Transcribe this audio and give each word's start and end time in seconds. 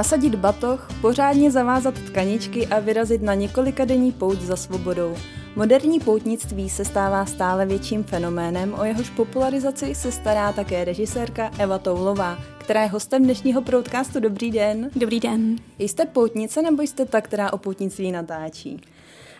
Nasadit 0.00 0.34
batoh, 0.34 0.88
pořádně 1.00 1.50
zavázat 1.50 1.94
tkaničky 1.94 2.66
a 2.66 2.80
vyrazit 2.80 3.22
na 3.22 3.34
několika 3.34 3.84
denní 3.84 4.12
pouť 4.12 4.40
za 4.40 4.56
svobodou. 4.56 5.16
Moderní 5.56 6.00
poutnictví 6.00 6.70
se 6.70 6.84
stává 6.84 7.26
stále 7.26 7.66
větším 7.66 8.04
fenoménem, 8.04 8.74
o 8.78 8.84
jehož 8.84 9.10
popularizaci 9.10 9.94
se 9.94 10.12
stará 10.12 10.52
také 10.52 10.84
režisérka 10.84 11.50
Eva 11.58 11.78
Toulová, 11.78 12.38
která 12.58 12.82
je 12.82 12.88
hostem 12.88 13.24
dnešního 13.24 13.62
podcastu. 13.62 14.20
Dobrý 14.20 14.50
den. 14.50 14.90
Dobrý 14.96 15.20
den. 15.20 15.56
Jste 15.78 16.06
poutnice 16.06 16.62
nebo 16.62 16.82
jste 16.82 17.04
ta, 17.04 17.20
která 17.20 17.52
o 17.52 17.58
poutnictví 17.58 18.12
natáčí? 18.12 18.80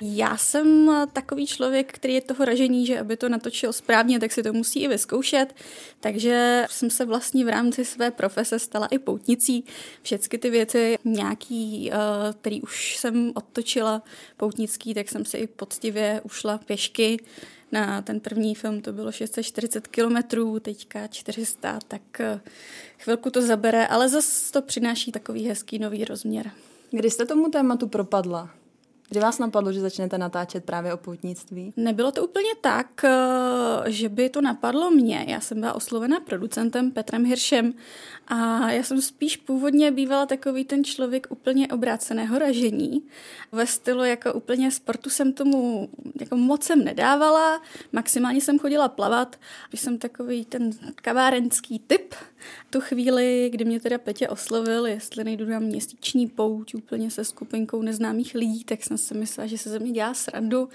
Já 0.02 0.36
jsem 0.36 0.90
takový 1.12 1.46
člověk, 1.46 1.92
který 1.92 2.14
je 2.14 2.20
toho 2.20 2.44
ražení, 2.44 2.86
že 2.86 3.00
aby 3.00 3.16
to 3.16 3.28
natočil 3.28 3.72
správně, 3.72 4.20
tak 4.20 4.32
si 4.32 4.42
to 4.42 4.52
musí 4.52 4.82
i 4.82 4.88
vyzkoušet. 4.88 5.54
Takže 6.00 6.66
jsem 6.70 6.90
se 6.90 7.04
vlastně 7.04 7.44
v 7.44 7.48
rámci 7.48 7.84
své 7.84 8.10
profese 8.10 8.58
stala 8.58 8.86
i 8.86 8.98
poutnicí. 8.98 9.64
Všechny 10.02 10.38
ty 10.38 10.50
věci, 10.50 10.98
nějaký, 11.04 11.90
eh, 11.92 11.96
který 12.40 12.62
už 12.62 12.96
jsem 12.96 13.32
odtočila 13.34 14.02
poutnický, 14.36 14.94
tak 14.94 15.08
jsem 15.08 15.24
si 15.24 15.36
i 15.36 15.46
poctivě 15.46 16.20
ušla 16.24 16.58
pěšky. 16.58 17.22
Na 17.72 18.02
ten 18.02 18.20
první 18.20 18.54
film 18.54 18.80
to 18.80 18.92
bylo 18.92 19.12
640 19.12 19.86
kilometrů, 19.86 20.60
teďka 20.60 21.06
400, 21.06 21.78
tak 21.88 22.20
eh, 22.20 22.40
chvilku 22.98 23.30
to 23.30 23.42
zabere, 23.42 23.86
ale 23.86 24.08
zase 24.08 24.52
to 24.52 24.62
přináší 24.62 25.12
takový 25.12 25.48
hezký 25.48 25.78
nový 25.78 26.04
rozměr. 26.04 26.50
Kdy 26.90 27.10
jste 27.10 27.26
tomu 27.26 27.48
tématu 27.48 27.88
propadla? 27.88 28.59
Kdy 29.10 29.20
vás 29.20 29.38
napadlo, 29.38 29.72
že 29.72 29.80
začnete 29.80 30.18
natáčet 30.18 30.64
právě 30.64 30.94
o 30.94 30.96
poutnictví? 30.96 31.72
Nebylo 31.76 32.12
to 32.12 32.24
úplně 32.24 32.50
tak, 32.60 33.04
eh, 33.04 33.10
že 33.86 34.08
by 34.08 34.28
to 34.28 34.40
napadlo 34.40 34.90
mě. 34.90 35.24
Já 35.28 35.40
jsem 35.40 35.60
byla 35.60 35.72
oslovena 35.72 36.20
producentem 36.20 36.90
Petrem 36.90 37.24
Hiršem 37.24 37.74
a 38.28 38.70
já 38.70 38.82
jsem 38.82 39.02
spíš 39.02 39.36
původně 39.36 39.90
bývala 39.90 40.26
takový 40.26 40.64
ten 40.64 40.84
člověk 40.84 41.26
úplně 41.30 41.68
obráceného 41.68 42.38
ražení. 42.38 43.02
Ve 43.52 43.66
stylu 43.66 44.04
jako 44.04 44.32
úplně 44.32 44.70
sportu 44.70 45.10
jsem 45.10 45.32
tomu 45.32 45.88
jako 46.20 46.36
moc 46.36 46.62
jsem 46.62 46.84
nedávala, 46.84 47.62
maximálně 47.92 48.40
jsem 48.40 48.58
chodila 48.58 48.88
plavat, 48.88 49.36
když 49.68 49.80
jsem 49.80 49.98
takový 49.98 50.44
ten 50.44 50.70
kavárenský 50.94 51.78
typ. 51.78 52.14
Tu 52.70 52.80
chvíli, 52.80 53.50
kdy 53.52 53.64
mě 53.64 53.80
teda 53.80 53.98
Petě 53.98 54.28
oslovil, 54.28 54.86
jestli 54.86 55.24
nejdu 55.24 55.46
na 55.46 55.58
měsíční 55.58 56.26
pouť 56.26 56.74
úplně 56.74 57.10
se 57.10 57.24
skupinkou 57.24 57.82
neznámých 57.82 58.34
lidí, 58.34 58.64
tak 58.64 58.84
jsem 58.84 58.98
si 58.98 59.14
myslela, 59.14 59.46
že 59.46 59.58
se 59.58 59.70
ze 59.70 59.78
mě 59.78 59.92
dělá 59.92 60.14
srandu. 60.14 60.68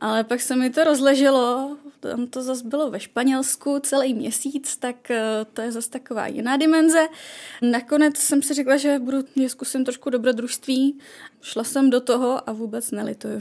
Ale 0.00 0.24
pak 0.24 0.40
se 0.40 0.56
mi 0.56 0.70
to 0.70 0.84
rozleželo, 0.84 1.76
tam 2.00 2.26
to 2.26 2.42
zase 2.42 2.64
bylo 2.64 2.90
ve 2.90 3.00
Španělsku 3.00 3.78
celý 3.78 4.14
měsíc, 4.14 4.76
tak 4.76 5.10
eh, 5.10 5.22
to 5.52 5.62
je 5.62 5.72
zase 5.72 5.90
taková 5.90 6.26
jiná 6.26 6.56
dimenze. 6.56 7.06
Nakonec 7.62 8.16
jsem 8.16 8.42
si 8.42 8.54
řekla, 8.54 8.76
že, 8.76 8.98
budu, 8.98 9.18
že 9.36 9.48
zkusím 9.48 9.84
trošku 9.84 10.10
dobrodružství. 10.10 10.98
Šla 11.42 11.64
jsem 11.64 11.90
do 11.90 12.00
toho 12.00 12.48
a 12.48 12.52
vůbec 12.52 12.90
nelituju. 12.90 13.40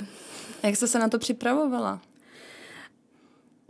Jak 0.63 0.75
jste 0.75 0.87
se 0.87 0.99
na 0.99 1.09
to 1.09 1.19
připravovala? 1.19 2.01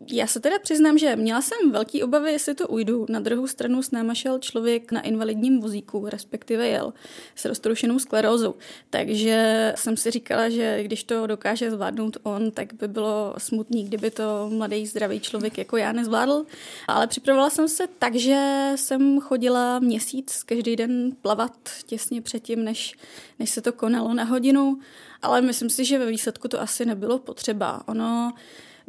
Já 0.06 0.28
se 0.28 0.40
teda 0.40 0.60
přiznám, 0.60 0.98
že 0.98 1.16
měla 1.16 1.42
jsem 1.42 1.72
velký 1.72 2.04
obavy, 2.04 2.32
jestli 2.32 2.56
to 2.56 2.68
ujdu. 2.68 3.06
Na 3.10 3.20
druhou 3.20 3.48
stranu 3.48 3.84
s 3.84 3.92
náma 3.92 4.14
šel 4.14 4.40
člověk 4.40 4.92
na 4.92 5.02
invalidním 5.02 5.60
vozíku, 5.60 6.10
respektive 6.10 6.68
jel 6.68 6.94
s 7.36 7.46
roztroušenou 7.46 8.00
sklerózou. 8.00 8.56
Takže 8.90 9.74
jsem 9.76 9.98
si 9.98 10.12
říkala, 10.12 10.50
že 10.50 10.84
když 10.84 11.04
to 11.04 11.28
dokáže 11.28 11.72
zvládnout 11.72 12.18
on, 12.24 12.52
tak 12.52 12.74
by 12.74 12.88
bylo 12.88 13.34
smutný, 13.38 13.84
kdyby 13.84 14.12
to 14.12 14.50
mladý 14.54 14.86
zdravý 14.86 15.20
člověk 15.20 15.58
jako 15.58 15.78
já 15.78 15.92
nezvládl. 15.92 16.46
Ale 16.88 17.08
připravovala 17.08 17.50
jsem 17.50 17.68
se 17.68 17.88
tak, 18.00 18.16
že 18.16 18.72
jsem 18.76 19.20
chodila 19.20 19.80
měsíc 19.80 20.44
každý 20.44 20.76
den 20.76 21.12
plavat 21.22 21.54
těsně 21.86 22.22
předtím, 22.22 22.64
než, 22.64 22.96
než 23.40 23.50
se 23.50 23.62
to 23.62 23.74
konalo 23.74 24.14
na 24.14 24.24
hodinu. 24.24 24.80
Ale 25.22 25.42
myslím 25.42 25.70
si, 25.70 25.86
že 25.86 26.00
ve 26.00 26.06
výsledku 26.06 26.48
to 26.48 26.62
asi 26.62 26.86
nebylo 26.86 27.20
potřeba. 27.20 27.84
Ono 27.88 28.34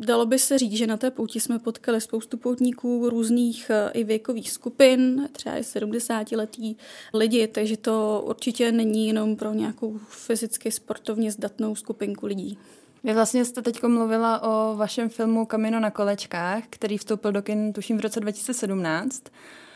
Dalo 0.01 0.27
by 0.27 0.39
se 0.39 0.59
říct, 0.59 0.73
že 0.73 0.87
na 0.87 0.97
té 0.97 1.11
pouti 1.11 1.41
jsme 1.41 1.59
potkali 1.59 2.01
spoustu 2.01 2.37
poutníků 2.37 3.11
různých 3.11 3.71
eh, 3.71 3.91
i 3.95 4.05
věkových 4.05 4.51
skupin, 4.51 5.29
třeba 5.33 5.57
i 5.57 5.61
70-letí 5.61 6.77
lidi, 7.15 7.49
takže 7.49 7.77
to 7.77 8.25
určitě 8.27 8.73
není 8.73 9.07
jenom 9.07 9.37
pro 9.37 9.55
nějakou 9.55 9.99
fyzicky 10.09 10.71
sportovně 10.71 11.33
zdatnou 11.33 11.75
skupinku 11.75 12.27
lidí. 12.27 12.59
Vy 13.05 13.15
vlastně 13.15 13.45
jste 13.45 13.63
teď 13.63 13.83
mluvila 13.83 14.43
o 14.43 14.77
vašem 14.77 15.09
filmu 15.09 15.47
Kamino 15.47 15.81
na 15.81 15.91
kolečkách, 15.91 16.63
který 16.71 16.99
vstoupil 16.99 17.33
do 17.33 17.43
kin, 17.43 17.73
tuším, 17.73 17.99
v 17.99 18.01
roce 18.01 18.21
2017. 18.21 19.23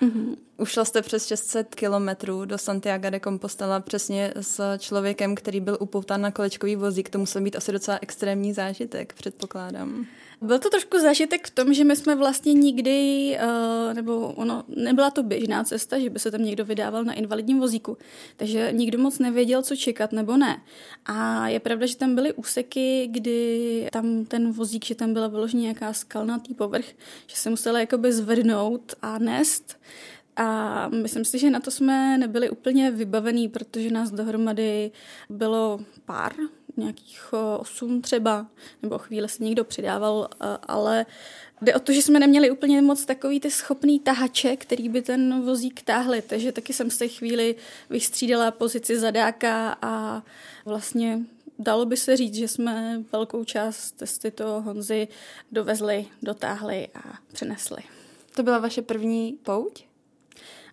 Mm-hmm. 0.03 0.37
Ušla 0.59 0.85
jste 0.85 1.03
přes 1.03 1.27
600 1.27 1.75
kilometrů 1.75 2.45
do 2.45 2.59
Santiago 2.59 3.11
de 3.11 3.21
Compostela 3.21 3.81
přesně 3.81 4.33
s 4.41 4.79
člověkem, 4.79 5.35
který 5.35 5.61
byl 5.61 5.77
upoután 5.81 6.21
na 6.21 6.31
kolečkový 6.31 6.77
vozík. 6.77 7.11
To 7.11 7.19
musel 7.19 7.43
být 7.43 7.57
asi 7.57 7.73
docela 7.73 7.99
extrémní 8.03 8.53
zážitek, 8.53 9.15
předpokládám. 9.15 10.07
Byl 10.43 10.59
to 10.59 10.71
trošku 10.71 10.99
zážitek 10.99 11.47
v 11.47 11.51
tom, 11.51 11.75
že 11.75 11.85
my 11.85 11.97
jsme 11.97 12.15
vlastně 12.15 12.53
nikdy, 12.53 13.39
uh, 13.43 13.95
nebo 13.95 14.29
ono, 14.29 14.65
nebyla 14.69 15.11
to 15.11 15.23
běžná 15.23 15.65
cesta, 15.65 15.99
že 15.99 16.11
by 16.11 16.19
se 16.19 16.31
tam 16.31 16.45
někdo 16.45 16.65
vydával 16.65 17.05
na 17.05 17.13
invalidním 17.13 17.61
vozíku, 17.61 17.99
takže 18.37 18.69
nikdo 18.73 18.99
moc 18.99 19.19
nevěděl, 19.19 19.63
co 19.63 19.77
čekat 19.77 20.13
nebo 20.13 20.37
ne. 20.37 20.63
A 21.07 21.49
je 21.49 21.61
pravda, 21.61 21.87
že 21.87 21.97
tam 21.97 22.15
byly 22.15 22.33
úseky, 22.33 23.09
kdy 23.11 23.89
tam 23.93 24.25
ten 24.25 24.53
vozík, 24.53 24.85
že 24.85 24.95
tam 24.95 25.13
byla 25.13 25.29
vyloženě 25.29 25.63
nějaká 25.63 25.93
skalnatý 25.93 26.55
povrch, 26.55 26.87
že 27.27 27.37
se 27.37 27.51
musela 27.51 27.81
jakoby 27.81 28.13
zvednout 28.13 28.95
a 29.03 29.19
nést. 29.19 29.77
A 30.37 30.89
myslím 30.89 31.25
si, 31.25 31.39
že 31.39 31.51
na 31.51 31.61
to 31.61 31.71
jsme 31.71 32.19
nebyli 32.19 32.51
úplně 32.51 32.91
vybavení, 32.91 33.49
protože 33.49 33.91
nás 33.91 34.11
dohromady 34.11 34.91
bylo 35.31 35.81
pár, 36.05 36.33
nějakých 36.77 37.35
osm 37.59 38.03
třeba, 38.03 38.47
nebo 38.83 38.99
chvíli 38.99 39.29
se 39.29 39.45
někdo 39.45 39.65
přidával, 39.65 40.29
ale 40.63 41.07
jde 41.63 41.75
o 41.75 41.79
to, 41.79 41.93
že 41.93 42.03
jsme 42.03 42.21
neměli 42.21 42.51
úplně 42.51 42.83
moc 42.83 43.05
takový 43.05 43.41
ty 43.41 43.51
schopný 43.51 44.01
tahače, 44.01 44.57
který 44.57 44.89
by 44.89 45.03
ten 45.03 45.43
vozík 45.43 45.83
táhli, 45.83 46.23
takže 46.23 46.53
taky 46.53 46.73
jsem 46.73 46.91
se 46.91 47.09
chvíli 47.09 47.55
vystřídala 47.91 48.51
pozici 48.51 48.99
zadáka 48.99 49.79
a 49.83 50.23
vlastně 50.65 51.21
dalo 51.59 51.87
by 51.87 51.97
se 51.97 52.17
říct, 52.17 52.35
že 52.35 52.49
jsme 52.49 53.03
velkou 53.13 53.45
část 53.45 53.93
testy 53.93 54.31
toho 54.31 54.61
Honzy 54.61 55.09
dovezli, 55.53 56.07
dotáhli 56.23 56.89
a 56.95 57.19
přenesli. 57.33 57.83
To 58.35 58.43
byla 58.43 58.59
vaše 58.59 58.83
první 58.83 59.39
pouť? 59.43 59.85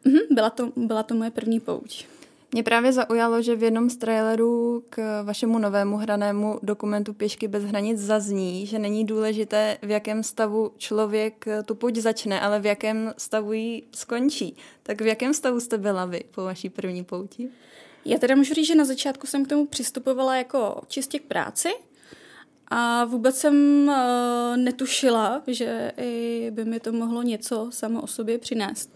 Mhm, 0.03 0.19
byla, 0.31 0.49
to, 0.49 0.71
byla 0.75 1.03
to 1.03 1.15
moje 1.15 1.31
první 1.31 1.59
pouť. 1.59 2.05
Mě 2.51 2.63
právě 2.63 2.93
zaujalo, 2.93 3.41
že 3.41 3.55
v 3.55 3.63
jednom 3.63 3.89
z 3.89 3.97
trailerů 3.97 4.83
k 4.89 5.23
vašemu 5.23 5.59
novému 5.59 5.97
hranému 5.97 6.59
dokumentu 6.63 7.13
Pěšky 7.13 7.47
bez 7.47 7.63
hranic 7.63 7.99
zazní, 7.99 8.65
že 8.65 8.79
není 8.79 9.05
důležité, 9.05 9.77
v 9.81 9.89
jakém 9.89 10.23
stavu 10.23 10.71
člověk 10.77 11.45
tu 11.65 11.75
pouť 11.75 11.95
začne, 11.95 12.39
ale 12.39 12.59
v 12.59 12.65
jakém 12.65 13.13
stavu 13.17 13.53
ji 13.53 13.83
skončí. 13.95 14.55
Tak 14.83 15.01
v 15.01 15.05
jakém 15.05 15.33
stavu 15.33 15.59
jste 15.59 15.77
byla 15.77 16.05
vy 16.05 16.23
po 16.31 16.43
vaší 16.43 16.69
první 16.69 17.03
pouti? 17.03 17.49
Já 18.05 18.17
teda 18.19 18.35
můžu 18.35 18.53
říct, 18.53 18.67
že 18.67 18.75
na 18.75 18.85
začátku 18.85 19.27
jsem 19.27 19.45
k 19.45 19.49
tomu 19.49 19.65
přistupovala 19.65 20.35
jako 20.35 20.81
čistě 20.87 21.19
k 21.19 21.23
práci, 21.23 21.69
a 22.71 23.05
vůbec 23.05 23.37
jsem 23.37 23.87
uh, 23.87 24.57
netušila, 24.57 25.41
že 25.47 25.91
i 25.97 26.47
by 26.51 26.65
mi 26.65 26.79
to 26.79 26.91
mohlo 26.91 27.21
něco 27.21 27.67
samo 27.71 28.01
o 28.01 28.07
sobě 28.07 28.37
přinést 28.37 28.93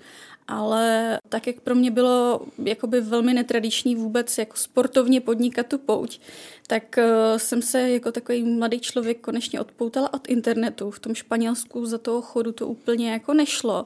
ale 0.47 1.17
tak, 1.29 1.47
jak 1.47 1.61
pro 1.61 1.75
mě 1.75 1.91
bylo 1.91 2.41
jakoby 2.63 3.01
velmi 3.01 3.33
netradiční 3.33 3.95
vůbec 3.95 4.37
jako 4.37 4.57
sportovně 4.57 5.21
podnikat 5.21 5.67
tu 5.67 5.77
pouť, 5.77 6.19
tak 6.67 6.95
uh, 6.97 7.37
jsem 7.37 7.61
se 7.61 7.89
jako 7.89 8.11
takový 8.11 8.43
mladý 8.43 8.79
člověk 8.79 9.21
konečně 9.21 9.61
odpoutala 9.61 10.13
od 10.13 10.27
internetu. 10.27 10.91
V 10.91 10.99
tom 10.99 11.15
Španělsku 11.15 11.85
za 11.85 11.97
toho 11.97 12.21
chodu 12.21 12.51
to 12.51 12.67
úplně 12.67 13.11
jako 13.11 13.33
nešlo. 13.33 13.85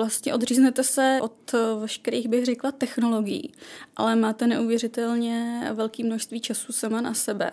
Vlastně 0.00 0.34
odříznete 0.34 0.82
se 0.82 1.18
od 1.22 1.54
veškerých, 1.80 2.28
bych 2.28 2.44
řekla, 2.44 2.72
technologií, 2.72 3.52
ale 3.96 4.16
máte 4.16 4.46
neuvěřitelně 4.46 5.62
velké 5.74 6.04
množství 6.04 6.40
času 6.40 6.72
sama 6.72 7.00
na 7.00 7.14
sebe. 7.14 7.50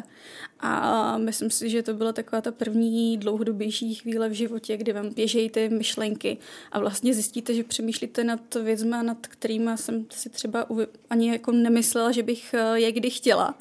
A 0.60 1.18
myslím 1.18 1.50
si, 1.50 1.70
že 1.70 1.84
to 1.84 1.94
byla 1.94 2.14
taková 2.14 2.42
ta 2.42 2.52
první 2.52 3.18
dlouhodobější 3.18 3.96
chvíle 3.96 4.30
v 4.30 4.32
životě, 4.32 4.78
kdy 4.78 4.94
vám 4.94 5.14
běžejí 5.14 5.50
ty 5.50 5.70
myšlenky 5.70 6.38
a 6.72 6.80
vlastně 6.80 7.14
zjistíte, 7.14 7.54
že 7.54 7.64
přemýšlíte 7.64 8.24
nad 8.24 8.56
věcmi, 8.56 8.96
nad 9.02 9.28
kterými 9.28 9.72
jsem 9.76 10.06
si 10.10 10.30
třeba 10.30 10.66
ani 11.10 11.30
jako 11.30 11.52
nemyslela, 11.52 12.12
že 12.12 12.24
bych 12.24 12.56
je 12.74 12.92
kdy 12.92 13.10
chtěla. 13.10 13.58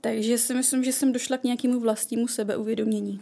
Takže 0.00 0.38
si 0.38 0.54
myslím, 0.54 0.84
že 0.84 0.92
jsem 0.92 1.12
došla 1.12 1.36
k 1.36 1.44
nějakému 1.44 1.80
vlastnímu 1.80 2.28
sebeuvědomění. 2.28 3.20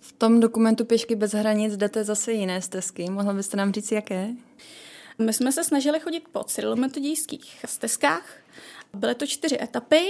V 0.00 0.12
tom 0.12 0.40
dokumentu 0.40 0.84
Pěšky 0.84 1.16
bez 1.16 1.32
hranic 1.32 1.76
jdete 1.76 2.04
zase 2.04 2.32
jiné 2.32 2.62
stezky. 2.62 3.10
Mohla 3.10 3.32
byste 3.32 3.56
nám 3.56 3.72
říct, 3.72 3.92
jaké? 3.92 4.28
My 5.18 5.32
jsme 5.32 5.52
se 5.52 5.64
snažili 5.64 6.00
chodit 6.00 6.28
po 6.32 6.44
cyrilometodějských 6.44 7.64
stezkách. 7.68 8.36
Byly 8.94 9.14
to 9.14 9.26
čtyři 9.26 9.58
etapy 9.62 10.00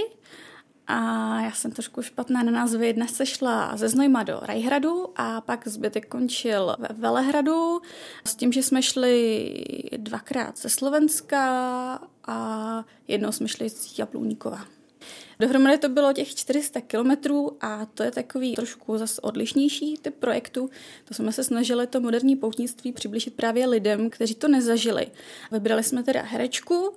A 0.87 0.95
já 1.41 1.51
jsem 1.51 1.71
trošku 1.71 2.01
špatná 2.01 2.43
na 2.43 2.51
názvy. 2.51 2.93
Dnes 2.93 3.13
se 3.13 3.25
šla 3.25 3.77
ze 3.77 3.89
Znojma 3.89 4.23
do 4.23 4.39
Rajhradu 4.41 5.07
a 5.15 5.41
pak 5.41 5.67
zbytek 5.67 6.07
končil 6.07 6.75
ve 6.79 6.87
Velehradu 6.93 7.81
s 8.25 8.35
tím, 8.35 8.51
že 8.51 8.63
jsme 8.63 8.81
šli 8.81 9.53
dvakrát 9.97 10.57
ze 10.57 10.69
Slovenska 10.69 11.39
a 12.27 12.85
jednou 13.07 13.31
jsme 13.31 13.47
šli 13.47 13.69
z 13.69 13.99
Jablůníkova. 13.99 14.65
Dohromady 15.41 15.77
to 15.77 15.89
bylo 15.89 16.13
těch 16.13 16.35
400 16.35 16.81
kilometrů 16.81 17.57
a 17.61 17.85
to 17.85 18.03
je 18.03 18.11
takový 18.11 18.55
trošku 18.55 18.97
zase 18.97 19.21
odlišnější 19.21 19.97
typ 20.01 20.15
projektu. 20.15 20.69
To 21.05 21.13
jsme 21.13 21.31
se 21.31 21.43
snažili 21.43 21.87
to 21.87 21.99
moderní 21.99 22.35
poutnictví 22.35 22.91
přiblížit 22.91 23.33
právě 23.33 23.67
lidem, 23.67 24.09
kteří 24.09 24.35
to 24.35 24.47
nezažili. 24.47 25.07
Vybrali 25.51 25.83
jsme 25.83 26.03
teda 26.03 26.21
herečku, 26.21 26.93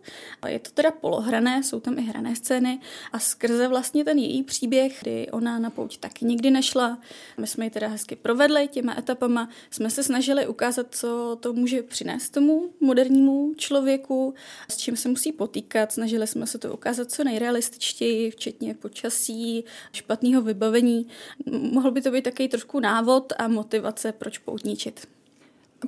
je 0.47 0.59
to 0.59 0.71
teda 0.71 0.91
polohrané, 0.91 1.63
jsou 1.63 1.81
tam 1.81 1.99
i 1.99 2.03
hrané 2.03 2.37
scény 2.37 2.81
a 3.13 3.19
skrze 3.19 3.69
vlastně 3.69 4.05
ten 4.05 4.19
její 4.19 4.43
příběh, 4.43 4.99
kdy 5.03 5.29
ona 5.31 5.59
na 5.59 5.71
pouť 5.71 5.97
taky 5.97 6.25
nikdy 6.25 6.51
nešla, 6.51 6.99
my 7.39 7.47
jsme 7.47 7.65
ji 7.65 7.71
teda 7.71 7.89
hezky 7.89 8.17
provedli 8.17 8.69
těma 8.69 8.99
etapama, 8.99 9.49
jsme 9.71 9.91
se 9.91 10.03
snažili 10.03 10.47
ukázat, 10.47 10.87
co 10.91 11.39
to 11.41 11.53
může 11.53 11.83
přinést 11.83 12.31
tomu 12.31 12.71
modernímu 12.81 13.55
člověku, 13.57 14.35
s 14.69 14.77
čím 14.77 14.97
se 14.97 15.09
musí 15.09 15.33
potýkat, 15.33 15.93
snažili 15.93 16.27
jsme 16.27 16.47
se 16.47 16.59
to 16.59 16.75
ukázat 16.75 17.11
co 17.11 17.25
nejrealističtěji, 17.25 18.32
včetně 18.33 18.75
počasí, 18.75 19.65
špatného 19.93 20.43
vybavení. 20.43 21.07
Mohl 21.47 21.91
by 21.91 22.03
to 22.03 22.11
být 22.11 22.23
takový 22.23 22.49
trošku 22.49 22.81
návod 22.81 23.33
a 23.39 23.49
motivace, 23.49 24.13
proč 24.13 24.39
poutničit. 24.39 25.09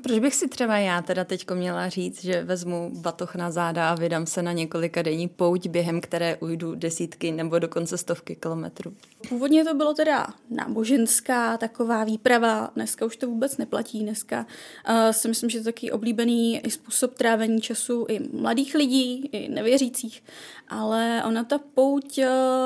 Proč 0.03 0.19
bych 0.19 0.35
si 0.35 0.49
třeba 0.49 0.79
já 0.79 1.03
teda 1.03 1.25
teďko 1.25 1.55
měla 1.55 1.89
říct, 1.89 2.25
že 2.25 2.45
vezmu 2.45 2.91
batoh 2.95 3.35
na 3.35 3.51
záda 3.51 3.91
a 3.91 3.95
vydám 3.95 4.27
se 4.27 4.43
na 4.43 4.53
několika 4.53 5.03
denní 5.03 5.29
pouť, 5.29 5.67
během 5.67 6.01
které 6.01 6.37
ujdu 6.37 6.75
desítky 6.75 7.33
nebo 7.33 7.59
dokonce 7.59 7.99
stovky 7.99 8.37
kilometrů? 8.37 8.95
Původně 9.29 9.65
to 9.65 9.75
bylo 9.75 9.95
teda 9.95 10.27
náboženská 10.51 11.57
taková 11.57 12.05
výprava, 12.05 12.71
dneska 12.75 13.07
už 13.07 13.17
to 13.17 13.27
vůbec 13.27 13.57
neplatí. 13.57 14.01
Dneska 14.01 14.47
uh, 14.89 15.11
si 15.11 15.29
myslím, 15.29 15.51
že 15.51 15.59
to 15.59 15.69
je 15.69 15.73
taky 15.73 15.91
oblíbený 15.91 16.67
i 16.67 16.71
způsob 16.71 17.15
trávení 17.15 17.61
času 17.61 18.07
i 18.09 18.21
mladých 18.33 18.75
lidí, 18.75 19.29
i 19.33 19.49
nevěřících. 19.49 20.23
Ale 20.69 21.23
ona 21.27 21.45
ta 21.45 21.59
pouť, 21.59 22.19
uh, 22.19 22.25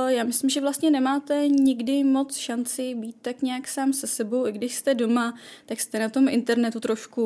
já 0.09 0.25
myslím, 0.25 0.51
že 0.51 0.61
vlastně 0.61 0.91
nemáte 0.91 1.49
nikdy 1.49 2.05
moc 2.05 2.37
šanci 2.37 2.95
být 2.95 3.17
tak 3.23 3.43
nějak 3.43 3.69
sám 3.69 3.93
se 3.93 4.07
sebou, 4.07 4.47
i 4.47 4.53
když 4.53 4.75
jste 4.75 4.95
doma, 4.95 5.35
tak 5.67 5.81
jste 5.81 5.99
na 5.99 6.09
tom 6.09 6.29
internetu 6.29 6.81
trošku, 6.81 7.18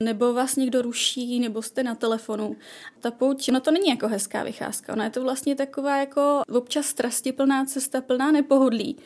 nebo 0.00 0.32
vás 0.32 0.56
někdo 0.56 0.82
ruší, 0.82 1.40
nebo 1.40 1.62
jste 1.62 1.82
na 1.82 1.94
telefonu. 1.94 2.56
Ta 3.00 3.10
pouť, 3.10 3.48
no 3.48 3.60
to 3.60 3.70
není 3.70 3.88
jako 3.88 4.08
hezká 4.08 4.42
vycházka, 4.42 4.92
ona 4.92 5.04
je 5.04 5.10
to 5.10 5.22
vlastně 5.22 5.54
taková 5.54 5.96
jako 5.96 6.42
občas 6.52 6.86
strastiplná 6.86 7.64
cesta, 7.64 8.00
plná 8.00 8.32
nepohody 8.32 8.62
pohodlí. 8.62 8.96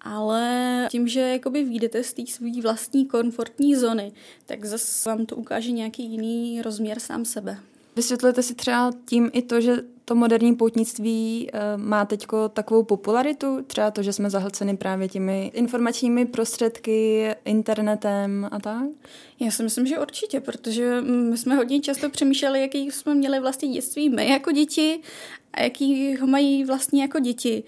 Ale 0.00 0.86
tím, 0.90 1.08
že 1.08 1.20
jakoby 1.20 1.64
výjdete 1.64 2.04
z 2.04 2.12
té 2.12 2.26
své 2.26 2.60
vlastní 2.62 3.06
komfortní 3.06 3.76
zóny, 3.76 4.12
tak 4.46 4.64
zase 4.64 5.10
vám 5.10 5.26
to 5.26 5.36
ukáže 5.36 5.70
nějaký 5.70 6.02
jiný 6.02 6.62
rozměr 6.62 7.00
sám 7.00 7.24
sebe. 7.24 7.58
Vysvětlujete 7.96 8.42
si 8.42 8.54
třeba 8.54 8.92
tím 9.06 9.30
i 9.32 9.42
to, 9.42 9.60
že 9.60 9.76
to 10.04 10.14
moderní 10.14 10.54
poutnictví 10.54 11.48
uh, 11.54 11.82
má 11.82 12.04
teď 12.04 12.26
takovou 12.52 12.82
popularitu, 12.82 13.62
třeba 13.66 13.90
to, 13.90 14.02
že 14.02 14.12
jsme 14.12 14.30
zahlceni 14.30 14.76
právě 14.76 15.08
těmi 15.08 15.50
informačními 15.54 16.26
prostředky, 16.26 17.30
internetem 17.44 18.48
a 18.52 18.60
tak? 18.60 18.84
Já 19.40 19.50
si 19.50 19.62
myslím, 19.62 19.86
že 19.86 19.98
určitě, 19.98 20.40
protože 20.40 21.00
my 21.00 21.38
jsme 21.38 21.54
hodně 21.54 21.80
často 21.80 22.10
přemýšleli, 22.10 22.60
jaký 22.60 22.90
jsme 22.90 23.14
měli 23.14 23.40
vlastně 23.40 23.68
dětství 23.68 24.08
my 24.08 24.28
jako 24.28 24.52
děti 24.52 25.00
a 25.52 25.62
jaký 25.62 26.16
ho 26.16 26.26
mají 26.26 26.64
vlastně 26.64 27.02
jako 27.02 27.18
děti. 27.18 27.64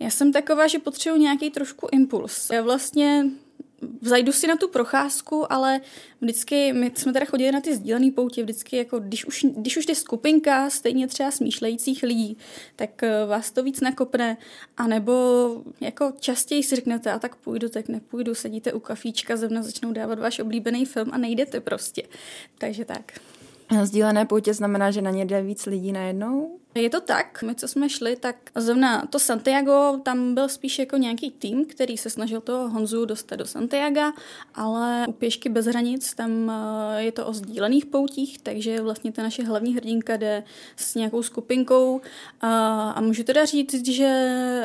Já 0.00 0.10
jsem 0.10 0.32
taková, 0.32 0.66
že 0.66 0.78
potřebuji 0.78 1.16
nějaký 1.16 1.50
trošku 1.50 1.88
impuls. 1.92 2.50
Já 2.50 2.62
vlastně 2.62 3.26
zajdu 4.00 4.32
si 4.32 4.46
na 4.46 4.56
tu 4.56 4.68
procházku, 4.68 5.52
ale 5.52 5.80
vždycky, 6.20 6.72
my 6.72 6.92
jsme 6.94 7.12
teda 7.12 7.26
chodili 7.26 7.52
na 7.52 7.60
ty 7.60 7.76
sdílené 7.76 8.10
poutě, 8.10 8.42
vždycky 8.42 8.76
jako, 8.76 8.98
když 8.98 9.24
už, 9.24 9.46
když 9.56 9.76
už 9.76 9.88
je 9.88 9.94
skupinka 9.94 10.70
stejně 10.70 11.08
třeba 11.08 11.30
smýšlejících 11.30 12.02
lidí, 12.02 12.36
tak 12.76 13.02
eh, 13.02 13.26
vás 13.26 13.50
to 13.50 13.62
víc 13.62 13.80
nakopne, 13.80 14.36
anebo 14.76 15.12
jako 15.80 16.12
častěji 16.20 16.62
si 16.62 16.76
řeknete, 16.76 17.12
a 17.12 17.18
tak 17.18 17.36
půjdu, 17.36 17.68
tak 17.68 17.88
nepůjdu, 17.88 18.34
sedíte 18.34 18.72
u 18.72 18.80
kafíčka, 18.80 19.36
zrovna 19.36 19.62
začnou 19.62 19.92
dávat 19.92 20.18
váš 20.18 20.38
oblíbený 20.38 20.84
film 20.84 21.08
a 21.12 21.18
nejdete 21.18 21.60
prostě. 21.60 22.02
Takže 22.58 22.84
tak. 22.84 23.12
Sdílené 23.82 24.26
poutě 24.26 24.54
znamená, 24.54 24.90
že 24.90 25.02
na 25.02 25.10
ně 25.10 25.24
jde 25.24 25.42
víc 25.42 25.66
lidí 25.66 25.92
najednou? 25.92 26.58
Je 26.74 26.90
to 26.90 27.00
tak, 27.00 27.42
my 27.42 27.54
co 27.54 27.68
jsme 27.68 27.88
šli, 27.88 28.16
tak 28.16 28.36
zrovna 28.54 29.06
to 29.06 29.18
Santiago, 29.18 30.00
tam 30.02 30.34
byl 30.34 30.48
spíš 30.48 30.78
jako 30.78 30.96
nějaký 30.96 31.30
tým, 31.30 31.64
který 31.64 31.98
se 31.98 32.10
snažil 32.10 32.40
toho 32.40 32.68
Honzu 32.68 33.04
dostat 33.04 33.36
do 33.36 33.46
Santiago, 33.46 34.12
ale 34.54 35.06
u 35.08 35.12
Pěšky 35.12 35.48
bez 35.48 35.66
hranic 35.66 36.14
tam 36.14 36.50
eh, 36.50 37.02
je 37.02 37.12
to 37.12 37.26
o 37.26 37.32
sdílených 37.32 37.86
poutích, 37.86 38.38
takže 38.38 38.80
vlastně 38.80 39.12
ta 39.12 39.22
naše 39.22 39.44
hlavní 39.44 39.74
hrdinka 39.74 40.16
jde 40.16 40.44
s 40.76 40.94
nějakou 40.94 41.22
skupinkou. 41.22 42.00
A, 42.40 42.90
a 42.90 43.00
můžu 43.00 43.22
teda 43.22 43.44
říct, 43.44 43.88
že 43.88 44.08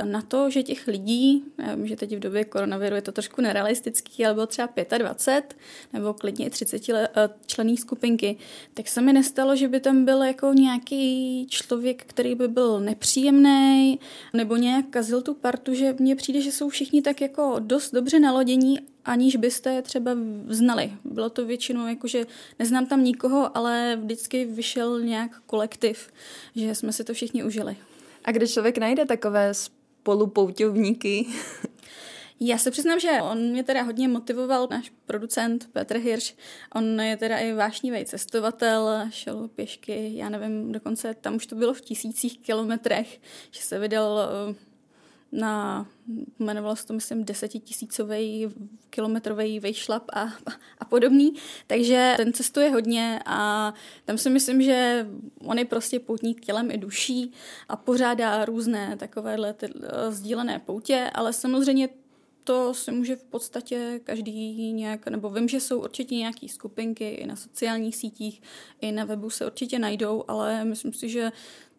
na 0.04 0.22
to, 0.22 0.50
že 0.50 0.64
těch 0.64 0.88
lidí, 0.88 1.44
já 1.58 1.76
vím, 1.76 1.88
že 1.88 1.96
teď 1.96 2.16
v 2.16 2.20
době 2.20 2.46
koronaviru 2.46 2.96
je 2.96 3.02
to 3.02 3.12
trošku 3.12 3.42
nerealistický, 3.42 4.26
ale 4.26 4.34
bylo 4.34 4.48
třeba 4.48 4.70
25 4.98 5.58
nebo 5.94 6.14
klidně 6.14 6.46
i 6.46 6.50
30 6.50 6.90
eh, 6.90 7.10
člených 7.46 7.82
skupinky, 7.82 8.38
tak 8.74 8.88
se 8.88 9.02
mi 9.02 9.14
nestalo, 9.14 9.56
že 9.56 9.68
by 9.68 9.80
tam 9.80 10.06
byl 10.06 10.24
jako 10.24 10.54
nějaký 10.54 11.48
člověk, 11.50 11.97
člověk, 11.98 12.04
který 12.06 12.36
by 12.36 12.48
byl 12.48 12.80
nepříjemný 12.80 14.00
nebo 14.34 14.56
nějak 14.56 14.86
kazil 14.90 15.22
tu 15.22 15.34
partu, 15.34 15.74
že 15.74 15.96
mně 16.00 16.16
přijde, 16.16 16.42
že 16.42 16.52
jsou 16.52 16.70
všichni 16.70 17.02
tak 17.02 17.22
jako 17.22 17.56
dost 17.60 17.94
dobře 17.94 18.20
nalodění, 18.20 18.80
aniž 19.06 19.36
byste 19.36 19.74
je 19.74 19.82
třeba 19.82 20.12
znali. 20.50 20.92
Bylo 21.06 21.30
to 21.30 21.46
většinou 21.46 21.88
jako, 21.88 22.08
že 22.08 22.26
neznám 22.60 22.86
tam 22.86 23.04
nikoho, 23.04 23.58
ale 23.58 23.98
vždycky 24.02 24.46
vyšel 24.46 25.02
nějak 25.02 25.42
kolektiv, 25.46 26.10
že 26.56 26.76
jsme 26.76 26.94
si 26.94 27.04
to 27.04 27.14
všichni 27.14 27.44
užili. 27.44 27.78
A 28.26 28.32
kde 28.32 28.48
člověk 28.48 28.78
najde 28.78 29.06
takové 29.06 29.54
spolupouťovníky? 29.54 31.26
Já 32.40 32.58
se 32.58 32.72
přiznám, 32.72 33.00
že 33.00 33.10
on 33.22 33.38
mě 33.38 33.64
teda 33.64 33.82
hodně 33.82 34.08
motivoval, 34.08 34.68
náš 34.72 34.92
producent 35.06 35.70
Petr 35.74 35.98
Hirsch. 35.98 36.36
On 36.76 37.02
je 37.02 37.18
teda 37.18 37.38
i 37.38 37.54
vášnivý 37.54 38.06
cestovatel, 38.06 38.90
šel 39.10 39.48
pěšky, 39.48 40.12
já 40.16 40.30
nevím, 40.30 40.72
dokonce 40.72 41.14
tam 41.14 41.36
už 41.36 41.48
to 41.48 41.56
bylo 41.56 41.74
v 41.74 41.82
tisících 41.82 42.40
kilometrech, 42.40 43.20
že 43.52 43.62
se 43.62 43.80
vydal 43.80 44.20
eh, 44.52 44.56
na, 45.32 45.88
jmenovalo 46.40 46.76
se 46.76 46.88
to, 46.88 46.94
myslím, 46.94 47.26
desetitisícový 47.26 48.48
kilometrový 48.90 49.60
vejšlap 49.60 50.04
a, 50.14 50.28
a 50.80 50.86
podobný. 50.86 51.34
Takže 51.68 52.14
ten 52.18 52.34
cestuje 52.34 52.70
hodně 52.70 53.20
a 53.26 53.74
tam 54.06 54.18
si 54.18 54.30
myslím, 54.30 54.62
že 54.62 55.08
on 55.46 55.60
je 55.60 55.66
prostě 55.66 56.00
poutník 56.00 56.46
tělem 56.46 56.72
i 56.72 56.78
duší 56.78 57.32
a 57.70 57.76
pořádá 57.76 58.46
různé 58.46 58.98
takovéhle 58.98 59.54
ty, 59.54 59.74
uh, 59.74 59.84
sdílené 60.10 60.60
poutě, 60.60 61.12
ale 61.14 61.34
samozřejmě 61.34 61.90
to 62.48 62.74
si 62.74 62.92
může 62.92 63.16
v 63.16 63.24
podstatě 63.24 64.00
každý 64.04 64.74
nějak, 64.74 65.08
nebo 65.08 65.30
vím, 65.30 65.48
že 65.48 65.60
jsou 65.60 65.84
určitě 65.84 66.16
nějaké 66.16 66.48
skupinky 66.48 67.10
i 67.10 67.26
na 67.26 67.36
sociálních 67.36 67.96
sítích, 67.96 68.42
i 68.82 68.92
na 68.92 69.06
webu 69.06 69.30
se 69.30 69.46
určitě 69.46 69.80
najdou, 69.80 70.24
ale 70.28 70.66
myslím 70.66 70.94
si, 70.94 71.10
že 71.10 71.32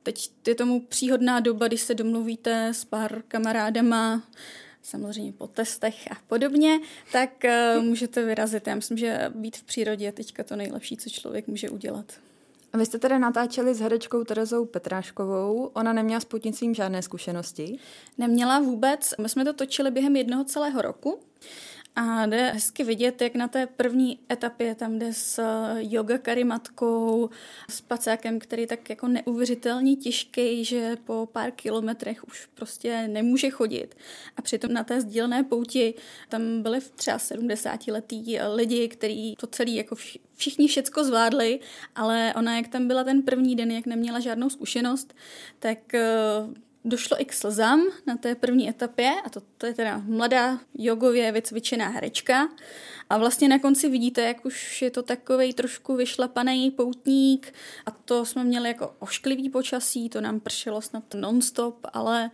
teď 0.03 0.31
je 0.47 0.55
tomu 0.55 0.81
příhodná 0.81 1.41
doba, 1.41 1.69
když 1.69 1.81
se 1.81 1.95
domluvíte 1.95 2.69
s 2.69 2.85
pár 2.85 3.23
kamarádama, 3.29 4.23
samozřejmě 4.83 5.33
po 5.33 5.47
testech 5.47 6.13
a 6.13 6.17
podobně, 6.27 6.79
tak 7.13 7.45
uh, 7.45 7.85
můžete 7.85 8.25
vyrazit. 8.25 8.67
Já 8.67 8.75
myslím, 8.75 8.99
že 8.99 9.33
být 9.35 9.57
v 9.57 9.63
přírodě 9.63 10.05
je 10.05 10.13
teďka 10.13 10.45
to 10.45 10.57
nejlepší, 10.57 10.97
co 10.97 11.11
člověk 11.11 11.47
může 11.47 11.71
udělat. 11.71 12.13
Vy 12.75 12.87
jste 12.87 12.99
tedy 12.99 13.19
natáčeli 13.19 13.75
s 13.75 13.81
herečkou 13.81 14.25
Terezou 14.25 14.65
Petráškovou. 14.65 15.71
Ona 15.75 15.93
neměla 15.93 16.21
s 16.21 16.25
putnictvím 16.25 16.75
žádné 16.75 17.03
zkušenosti? 17.03 17.79
Neměla 18.19 18.59
vůbec. 18.59 19.15
My 19.21 19.29
jsme 19.29 19.45
to 19.45 19.53
točili 19.53 19.91
během 19.91 20.17
jednoho 20.17 20.45
celého 20.45 20.83
roku. 20.83 21.21
A 22.01 22.27
jde 22.27 22.51
hezky 22.51 22.85
vidět, 22.85 23.23
jak 23.23 23.35
na 23.35 23.49
té 23.49 23.67
první 23.67 24.19
etapě 24.33 24.75
tam 24.75 24.99
jde 24.99 25.13
s 25.13 25.39
eh, 25.39 25.77
yoga 25.79 26.19
karimatkou, 26.19 27.31
s 27.71 27.81
pacákem, 27.81 28.39
který 28.39 28.67
tak 28.67 28.91
jako 28.91 29.09
neuvěřitelně 29.09 29.97
těžký, 29.97 30.65
že 30.65 30.97
po 31.05 31.29
pár 31.33 31.51
kilometrech 31.51 32.25
už 32.29 32.47
prostě 32.55 33.09
nemůže 33.09 33.51
chodit. 33.51 33.97
A 34.37 34.43
přitom 34.43 34.73
na 34.73 34.85
té 34.85 35.01
sdílené 35.01 35.45
pouti 35.45 35.95
tam 36.29 36.63
byly 36.63 36.81
třeba 36.97 37.19
70 37.19 37.87
letý 37.87 38.39
lidi, 38.55 38.89
kteří 38.89 39.35
to 39.41 39.47
celý 39.47 39.75
jako 39.75 39.97
všichni 40.37 40.69
všecko 40.69 41.05
zvládli, 41.05 41.61
ale 41.95 42.35
ona, 42.37 42.57
jak 42.57 42.69
tam 42.69 42.89
byla 42.89 43.05
ten 43.05 43.23
první 43.23 43.57
den, 43.57 43.71
jak 43.71 43.87
neměla 43.87 44.21
žádnou 44.21 44.51
zkušenost, 44.51 45.15
tak 45.59 45.95
eh, 45.95 46.68
došlo 46.89 47.21
i 47.21 47.25
k 47.25 47.33
slzám 47.33 47.87
na 48.07 48.17
té 48.17 48.35
první 48.35 48.69
etapě, 48.69 49.15
a 49.25 49.31
to, 49.31 49.43
to 49.59 49.67
je 49.67 49.75
teda 49.75 50.03
mladá 50.05 50.59
jogově 50.75 51.33
vycvičená 51.33 51.89
herečka. 51.89 52.49
A 53.11 53.19
vlastně 53.19 53.49
na 53.49 53.59
konci 53.59 53.89
vidíte, 53.89 54.23
jak 54.23 54.45
už 54.45 54.83
je 54.83 54.91
to 54.91 55.03
takový 55.03 55.55
trošku 55.55 55.97
vyšlapaný 55.97 56.71
poutník 56.71 57.55
a 57.87 57.91
to 57.91 58.25
jsme 58.25 58.45
měli 58.45 58.69
jako 58.69 58.95
ošklivý 58.99 59.51
počasí, 59.51 60.09
to 60.09 60.21
nám 60.21 60.41
pršelo 60.41 60.83
snad 60.83 61.05
nonstop, 61.15 61.87
ale 61.93 62.31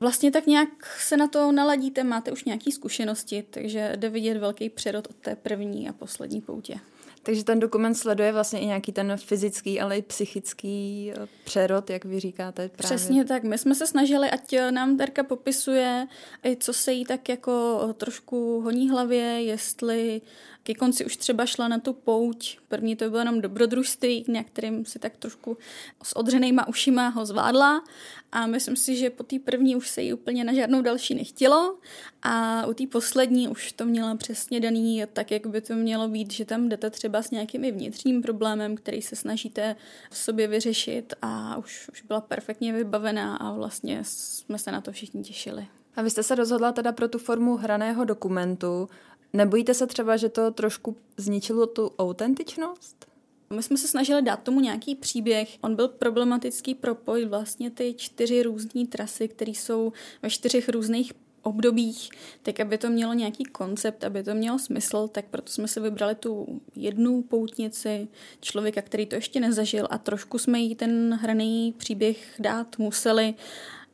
Vlastně 0.00 0.30
tak 0.30 0.46
nějak 0.46 0.86
se 1.00 1.16
na 1.16 1.28
to 1.28 1.52
naladíte, 1.52 2.04
máte 2.04 2.32
už 2.32 2.44
nějaké 2.44 2.72
zkušenosti, 2.72 3.44
takže 3.50 3.92
jde 3.96 4.08
vidět 4.08 4.38
velký 4.38 4.70
přerod 4.70 5.06
od 5.10 5.16
té 5.16 5.36
první 5.36 5.88
a 5.88 5.92
poslední 5.92 6.40
poutě. 6.40 6.80
Takže 7.26 7.44
ten 7.44 7.60
dokument 7.60 7.94
sleduje 7.94 8.32
vlastně 8.32 8.60
i 8.60 8.66
nějaký 8.66 8.92
ten 8.92 9.16
fyzický, 9.16 9.80
ale 9.80 9.98
i 9.98 10.02
psychický 10.02 11.12
eh, 11.12 11.28
přerod, 11.44 11.90
jak 11.90 12.04
vy 12.04 12.20
říkáte. 12.20 12.68
Právě. 12.68 12.96
Přesně 12.96 13.24
tak. 13.24 13.42
My 13.42 13.58
jsme 13.58 13.74
se 13.74 13.86
snažili, 13.86 14.30
ať 14.30 14.52
eh, 14.52 14.72
nám 14.72 14.96
Terka 14.96 15.22
popisuje, 15.22 16.06
co 16.58 16.72
se 16.72 16.92
jí 16.92 17.04
tak 17.04 17.28
jako 17.28 17.86
eh, 17.90 17.92
trošku 17.92 18.60
honí 18.60 18.90
hlavě, 18.90 19.22
jestli 19.42 20.20
ke 20.66 20.74
konci 20.74 21.04
už 21.04 21.16
třeba 21.16 21.46
šla 21.46 21.68
na 21.68 21.78
tu 21.78 21.92
pouť. 21.92 22.58
První 22.68 22.96
to 22.96 23.10
bylo 23.10 23.18
jenom 23.18 23.40
dobrodružství, 23.40 24.24
na 24.28 24.42
kterým 24.44 24.84
si 24.84 24.98
tak 24.98 25.16
trošku 25.16 25.58
s 26.02 26.16
odřenýma 26.16 26.68
ušima 26.68 27.08
ho 27.08 27.26
zvládla 27.26 27.84
a 28.32 28.46
myslím 28.46 28.76
si, 28.76 28.96
že 28.96 29.10
po 29.10 29.22
té 29.22 29.38
první 29.38 29.76
už 29.76 29.88
se 29.88 30.02
jí 30.02 30.12
úplně 30.12 30.44
na 30.44 30.54
žádnou 30.54 30.82
další 30.82 31.14
nechtělo 31.14 31.78
a 32.22 32.66
u 32.66 32.74
té 32.74 32.86
poslední 32.86 33.48
už 33.48 33.72
to 33.72 33.84
měla 33.84 34.16
přesně 34.16 34.60
daný 34.60 35.02
tak, 35.12 35.30
jak 35.30 35.46
by 35.46 35.60
to 35.60 35.74
mělo 35.74 36.08
být, 36.08 36.32
že 36.32 36.44
tam 36.44 36.68
jdete 36.68 36.90
třeba 36.90 37.22
s 37.22 37.30
nějakým 37.30 37.64
i 37.64 37.72
vnitřním 37.72 38.22
problémem, 38.22 38.76
který 38.76 39.02
se 39.02 39.16
snažíte 39.16 39.76
v 40.10 40.18
sobě 40.18 40.48
vyřešit 40.48 41.14
a 41.22 41.56
už, 41.56 41.88
už 41.92 42.02
byla 42.02 42.20
perfektně 42.20 42.72
vybavená 42.72 43.36
a 43.36 43.52
vlastně 43.52 44.00
jsme 44.02 44.58
se 44.58 44.72
na 44.72 44.80
to 44.80 44.92
všichni 44.92 45.22
těšili. 45.22 45.66
A 45.96 46.02
vy 46.02 46.10
jste 46.10 46.22
se 46.22 46.34
rozhodla 46.34 46.72
teda 46.72 46.92
pro 46.92 47.08
tu 47.08 47.18
formu 47.18 47.56
hraného 47.56 48.04
dokumentu. 48.04 48.88
Nebojíte 49.36 49.74
se 49.74 49.86
třeba, 49.86 50.16
že 50.16 50.28
to 50.28 50.50
trošku 50.50 50.96
zničilo 51.16 51.66
tu 51.66 51.92
autentičnost? 51.98 53.06
My 53.52 53.62
jsme 53.62 53.76
se 53.76 53.88
snažili 53.88 54.22
dát 54.22 54.42
tomu 54.42 54.60
nějaký 54.60 54.94
příběh. 54.94 55.58
On 55.60 55.76
byl 55.76 55.88
problematický 55.88 56.74
propojit 56.74 57.28
vlastně 57.28 57.70
ty 57.70 57.94
čtyři 57.96 58.42
různé 58.42 58.86
trasy, 58.86 59.28
které 59.28 59.50
jsou 59.50 59.92
ve 60.22 60.30
čtyřech 60.30 60.68
různých 60.68 61.12
obdobích, 61.42 62.10
tak 62.42 62.60
aby 62.60 62.78
to 62.78 62.90
mělo 62.90 63.14
nějaký 63.14 63.44
koncept, 63.44 64.04
aby 64.04 64.22
to 64.22 64.34
mělo 64.34 64.58
smysl, 64.58 65.08
tak 65.08 65.24
proto 65.30 65.52
jsme 65.52 65.68
si 65.68 65.80
vybrali 65.80 66.14
tu 66.14 66.60
jednu 66.76 67.22
poutnici 67.22 68.08
člověka, 68.40 68.82
který 68.82 69.06
to 69.06 69.14
ještě 69.14 69.40
nezažil 69.40 69.86
a 69.90 69.98
trošku 69.98 70.38
jsme 70.38 70.58
jí 70.58 70.74
ten 70.74 71.14
hraný 71.14 71.74
příběh 71.76 72.34
dát 72.38 72.78
museli, 72.78 73.34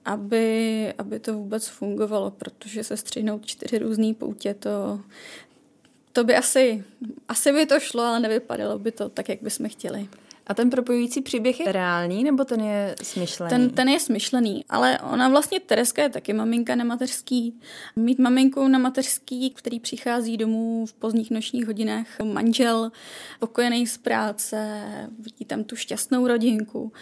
aby, 0.04 0.94
aby 0.98 1.18
to 1.18 1.34
vůbec 1.34 1.68
fungovalo, 1.68 2.30
protože 2.30 2.84
se 2.84 2.96
střihnout 2.96 3.46
čtyři 3.46 3.78
různé 3.78 4.14
poutě, 4.14 4.54
to, 4.54 5.00
to 6.12 6.24
by 6.24 6.36
asi, 6.36 6.84
asi 7.28 7.52
by 7.52 7.66
to 7.66 7.80
šlo, 7.80 8.02
ale 8.02 8.20
nevypadalo 8.20 8.78
by 8.78 8.92
to 8.92 9.08
tak, 9.08 9.28
jak 9.28 9.42
bychom 9.42 9.68
chtěli. 9.68 10.08
A 10.46 10.54
ten 10.54 10.70
propojující 10.70 11.20
příběh 11.20 11.60
je 11.60 11.72
reálný, 11.72 12.24
nebo 12.24 12.44
ten 12.44 12.60
je 12.60 12.94
smyšlený? 13.02 13.50
Ten, 13.50 13.70
ten 13.70 13.88
je 13.88 14.00
smyšlený, 14.00 14.64
ale 14.68 14.98
ona 14.98 15.28
vlastně, 15.28 15.60
Tereska 15.60 16.02
je 16.02 16.08
taky 16.08 16.32
maminka 16.32 16.74
na 16.74 16.84
mateřský. 16.84 17.60
Mít 17.96 18.18
maminku 18.18 18.68
na 18.68 18.78
mateřský, 18.78 19.50
který 19.50 19.80
přichází 19.80 20.36
domů 20.36 20.86
v 20.86 20.92
pozdních 20.92 21.30
nočních 21.30 21.66
hodinách, 21.66 22.06
manžel, 22.22 22.92
pokojený 23.38 23.86
z 23.86 23.98
práce, 23.98 24.82
vidí 25.18 25.44
tam 25.44 25.64
tu 25.64 25.76
šťastnou 25.76 26.26
rodinku 26.26 26.92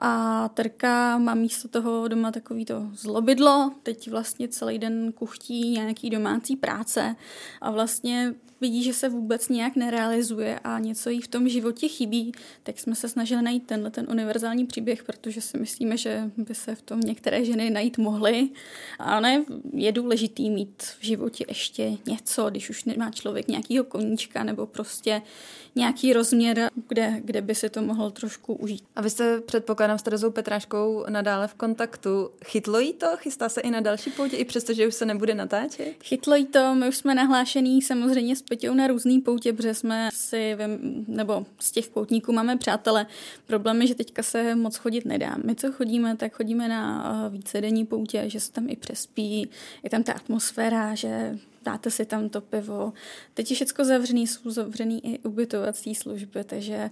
a 0.00 0.48
Terka 0.48 1.18
má 1.18 1.34
místo 1.34 1.68
toho 1.68 2.08
doma 2.08 2.32
takový 2.32 2.64
to 2.64 2.88
zlobidlo, 2.92 3.72
teď 3.82 4.10
vlastně 4.10 4.48
celý 4.48 4.78
den 4.78 5.12
kuchtí 5.12 5.70
nějaký 5.70 6.10
domácí 6.10 6.56
práce 6.56 7.16
a 7.60 7.70
vlastně 7.70 8.34
vidí, 8.62 8.82
že 8.82 8.94
se 8.94 9.08
vůbec 9.08 9.48
nějak 9.48 9.76
nerealizuje 9.76 10.58
a 10.58 10.78
něco 10.78 11.10
jí 11.10 11.20
v 11.20 11.28
tom 11.28 11.48
životě 11.48 11.88
chybí, 11.88 12.32
tak 12.62 12.78
jsme 12.78 12.94
se 12.94 13.08
snažili 13.08 13.42
najít 13.42 13.66
tenhle 13.66 13.90
ten 13.90 14.06
univerzální 14.10 14.66
příběh, 14.66 15.04
protože 15.04 15.40
si 15.40 15.58
myslíme, 15.58 15.96
že 15.96 16.30
by 16.36 16.54
se 16.54 16.74
v 16.74 16.82
tom 16.82 17.00
některé 17.00 17.44
ženy 17.44 17.70
najít 17.70 17.98
mohly. 17.98 18.48
A 18.98 19.20
ne, 19.20 19.44
je 19.72 19.92
důležitý 19.92 20.50
mít 20.50 20.82
v 21.00 21.04
životě 21.04 21.44
ještě 21.48 21.92
něco, 22.06 22.50
když 22.50 22.70
už 22.70 22.84
nemá 22.84 23.10
člověk 23.10 23.48
nějakýho 23.48 23.84
koníčka 23.84 24.44
nebo 24.44 24.66
prostě 24.66 25.22
nějaký 25.74 26.12
rozměr, 26.12 26.70
kde, 26.88 27.20
kde 27.24 27.40
by 27.40 27.54
si 27.54 27.70
to 27.70 27.82
mohl 27.82 28.10
trošku 28.10 28.54
užít. 28.54 28.84
A 28.96 29.02
vy 29.02 29.10
jste 29.10 29.40
předpokládám 29.82 29.98
s 29.98 30.02
Terezou 30.02 30.30
Petráškou 30.30 31.04
nadále 31.08 31.48
v 31.48 31.54
kontaktu. 31.54 32.30
Chytlo 32.44 32.78
jí 32.78 32.92
to? 32.92 33.06
Chystá 33.16 33.48
se 33.48 33.60
i 33.60 33.70
na 33.70 33.80
další 33.80 34.10
poutě, 34.10 34.36
i 34.36 34.44
přesto, 34.44 34.72
že 34.72 34.86
už 34.86 34.94
se 34.94 35.06
nebude 35.06 35.34
natáčet? 35.34 35.94
Chytlo 36.04 36.34
jí 36.34 36.46
to, 36.46 36.74
my 36.74 36.88
už 36.88 36.96
jsme 36.96 37.14
nahlášený 37.14 37.82
samozřejmě 37.82 38.36
s 38.36 38.42
Peťou 38.42 38.74
na 38.74 38.86
různý 38.86 39.20
poutě, 39.20 39.52
protože 39.52 39.74
jsme 39.74 40.08
si, 40.12 40.56
nebo 41.08 41.46
z 41.60 41.70
těch 41.70 41.88
poutníků 41.88 42.32
máme 42.32 42.56
přátele. 42.56 43.06
Problém 43.46 43.82
je, 43.82 43.86
že 43.86 43.94
teďka 43.94 44.22
se 44.22 44.54
moc 44.54 44.76
chodit 44.76 45.04
nedá. 45.04 45.36
My, 45.44 45.54
co 45.54 45.72
chodíme, 45.72 46.16
tak 46.16 46.32
chodíme 46.32 46.68
na 46.68 47.12
eh, 47.26 47.30
vícedenní 47.30 47.86
poutě, 47.86 48.24
že 48.26 48.40
se 48.40 48.52
tam 48.52 48.68
i 48.68 48.76
přespí, 48.76 49.50
je 49.82 49.90
tam 49.90 50.02
ta 50.02 50.12
atmosféra, 50.12 50.94
že 50.94 51.38
dáte 51.64 51.90
si 51.90 52.04
tam 52.04 52.28
to 52.28 52.40
pivo. 52.40 52.92
Teď 53.34 53.50
je 53.50 53.54
všechno 53.54 53.84
zavřený, 53.84 54.26
jsou 54.26 54.50
zavřený 54.50 55.06
i 55.06 55.18
ubytovací 55.18 55.94
služby, 55.94 56.44
takže 56.44 56.90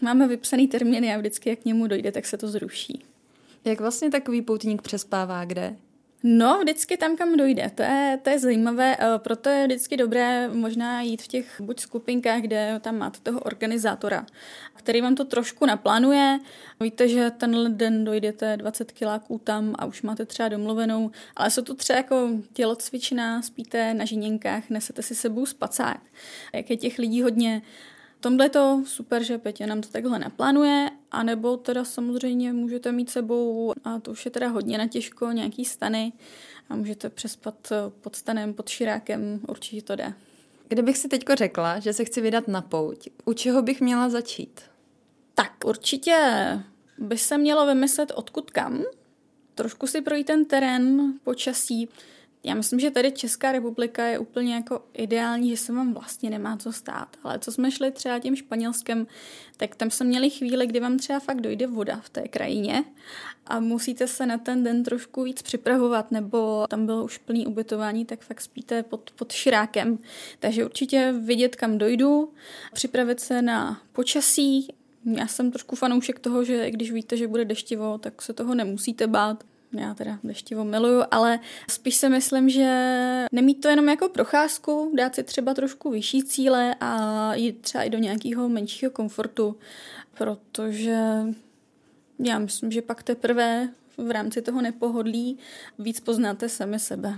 máme 0.00 0.28
vypsaný 0.28 0.68
termíny 0.68 1.14
a 1.14 1.18
vždycky, 1.18 1.50
jak 1.50 1.58
k 1.58 1.64
němu 1.64 1.86
dojde, 1.86 2.12
tak 2.12 2.26
se 2.26 2.36
to 2.36 2.48
zruší. 2.48 3.04
Jak 3.64 3.80
vlastně 3.80 4.10
takový 4.10 4.42
poutník 4.42 4.82
přespává 4.82 5.44
kde? 5.44 5.76
No, 6.26 6.58
vždycky 6.58 6.96
tam, 6.96 7.16
kam 7.16 7.36
dojde. 7.36 7.70
To 7.74 7.82
je, 7.82 8.18
to 8.22 8.30
je 8.30 8.38
zajímavé, 8.38 8.96
eh, 9.00 9.18
proto 9.18 9.48
je 9.48 9.66
vždycky 9.66 9.96
dobré 9.96 10.48
možná 10.48 11.00
jít 11.00 11.22
v 11.22 11.28
těch 11.28 11.60
buď 11.60 11.80
skupinkách, 11.80 12.40
kde 12.40 12.80
tam 12.80 12.98
máte 12.98 13.20
toho 13.22 13.40
organizátora, 13.40 14.26
který 14.74 15.00
vám 15.00 15.14
to 15.14 15.24
trošku 15.24 15.66
naplánuje. 15.66 16.38
Víte, 16.80 17.08
že 17.08 17.30
tenhle 17.30 17.70
den 17.70 18.04
dojdete 18.04 18.56
20 18.56 18.92
kiláků 18.92 19.40
tam 19.44 19.74
a 19.78 19.84
už 19.84 20.02
máte 20.02 20.26
třeba 20.26 20.48
domluvenou, 20.48 21.10
ale 21.36 21.50
jsou 21.50 21.62
to 21.62 21.74
třeba 21.74 21.96
jako 21.96 22.28
tělocvičná, 22.52 23.42
spíte 23.42 23.94
na 23.94 24.04
žiněnkách, 24.04 24.70
nesete 24.70 25.02
si 25.02 25.14
sebou 25.14 25.46
spacák. 25.46 26.00
Jak 26.52 26.70
je 26.70 26.76
těch 26.76 26.98
lidí 26.98 27.22
hodně, 27.22 27.62
tomhle 28.24 28.44
je 28.44 28.50
to 28.50 28.82
super, 28.86 29.22
že 29.22 29.38
Petě 29.38 29.66
nám 29.66 29.80
to 29.80 29.88
takhle 29.88 30.18
naplánuje, 30.18 30.90
anebo 31.10 31.56
teda 31.56 31.84
samozřejmě 31.84 32.52
můžete 32.52 32.92
mít 32.92 33.10
sebou, 33.10 33.72
a 33.84 33.98
to 33.98 34.10
už 34.10 34.24
je 34.24 34.30
teda 34.30 34.48
hodně 34.48 34.78
na 34.78 34.86
těžko, 34.86 35.32
nějaký 35.32 35.64
stany 35.64 36.12
a 36.68 36.76
můžete 36.76 37.10
přespat 37.10 37.72
pod 38.00 38.16
stanem, 38.16 38.54
pod 38.54 38.68
širákem, 38.68 39.40
určitě 39.48 39.82
to 39.82 39.96
jde. 39.96 40.14
Kdybych 40.68 40.96
si 40.96 41.08
teďko 41.08 41.34
řekla, 41.34 41.78
že 41.78 41.92
se 41.92 42.04
chci 42.04 42.20
vydat 42.20 42.48
na 42.48 42.62
pouť, 42.62 43.08
u 43.24 43.32
čeho 43.32 43.62
bych 43.62 43.80
měla 43.80 44.08
začít? 44.08 44.60
Tak 45.34 45.52
určitě 45.64 46.18
by 46.98 47.18
se 47.18 47.38
mělo 47.38 47.66
vymyslet 47.66 48.12
odkud 48.14 48.50
kam, 48.50 48.82
trošku 49.54 49.86
si 49.86 50.00
projít 50.00 50.26
ten 50.26 50.44
terén, 50.44 51.12
počasí, 51.24 51.88
já 52.44 52.54
myslím, 52.54 52.80
že 52.80 52.90
tady 52.90 53.12
Česká 53.12 53.52
republika 53.52 54.04
je 54.04 54.18
úplně 54.18 54.54
jako 54.54 54.84
ideální, 54.92 55.50
že 55.50 55.56
se 55.56 55.72
vám 55.72 55.94
vlastně 55.94 56.30
nemá 56.30 56.56
co 56.56 56.72
stát. 56.72 57.16
Ale 57.22 57.38
co 57.38 57.52
jsme 57.52 57.70
šli 57.70 57.90
třeba 57.90 58.18
tím 58.18 58.36
Španělskem, 58.36 59.06
tak 59.56 59.76
tam 59.76 59.90
jsme 59.90 60.06
měli 60.06 60.30
chvíli, 60.30 60.66
kdy 60.66 60.80
vám 60.80 60.98
třeba 60.98 61.20
fakt 61.20 61.40
dojde 61.40 61.66
voda 61.66 62.00
v 62.00 62.08
té 62.08 62.28
krajině 62.28 62.84
a 63.46 63.60
musíte 63.60 64.06
se 64.06 64.26
na 64.26 64.38
ten 64.38 64.64
den 64.64 64.82
trošku 64.82 65.22
víc 65.22 65.42
připravovat, 65.42 66.10
nebo 66.10 66.66
tam 66.68 66.86
bylo 66.86 67.04
už 67.04 67.18
plný 67.18 67.46
ubytování, 67.46 68.04
tak 68.04 68.20
fakt 68.20 68.40
spíte 68.40 68.82
pod, 68.82 69.10
pod 69.10 69.32
širákem. 69.32 69.98
Takže 70.40 70.64
určitě 70.64 71.14
vidět, 71.20 71.56
kam 71.56 71.78
dojdu, 71.78 72.32
připravit 72.72 73.20
se 73.20 73.42
na 73.42 73.80
počasí, 73.92 74.74
já 75.04 75.26
jsem 75.26 75.50
trošku 75.50 75.76
fanoušek 75.76 76.18
toho, 76.18 76.44
že 76.44 76.70
když 76.70 76.92
víte, 76.92 77.16
že 77.16 77.28
bude 77.28 77.44
deštivo, 77.44 77.98
tak 77.98 78.22
se 78.22 78.32
toho 78.32 78.54
nemusíte 78.54 79.06
bát 79.06 79.44
já 79.78 79.94
teda 79.94 80.18
deštivo 80.24 80.64
miluju, 80.64 81.02
ale 81.10 81.38
spíš 81.70 81.94
si 81.94 82.08
myslím, 82.08 82.48
že 82.48 83.26
nemít 83.32 83.60
to 83.60 83.68
jenom 83.68 83.88
jako 83.88 84.08
procházku, 84.08 84.92
dát 84.96 85.14
si 85.14 85.22
třeba 85.22 85.54
trošku 85.54 85.90
vyšší 85.90 86.22
cíle 86.22 86.74
a 86.80 87.34
jít 87.34 87.60
třeba 87.60 87.84
i 87.84 87.90
do 87.90 87.98
nějakého 87.98 88.48
menšího 88.48 88.90
komfortu, 88.90 89.56
protože 90.14 90.98
já 92.18 92.38
myslím, 92.38 92.72
že 92.72 92.82
pak 92.82 93.02
teprve 93.02 93.68
v 93.96 94.10
rámci 94.10 94.42
toho 94.42 94.62
nepohodlí 94.62 95.38
víc 95.78 96.00
poznáte 96.00 96.48
sami 96.48 96.78
sebe. 96.78 97.14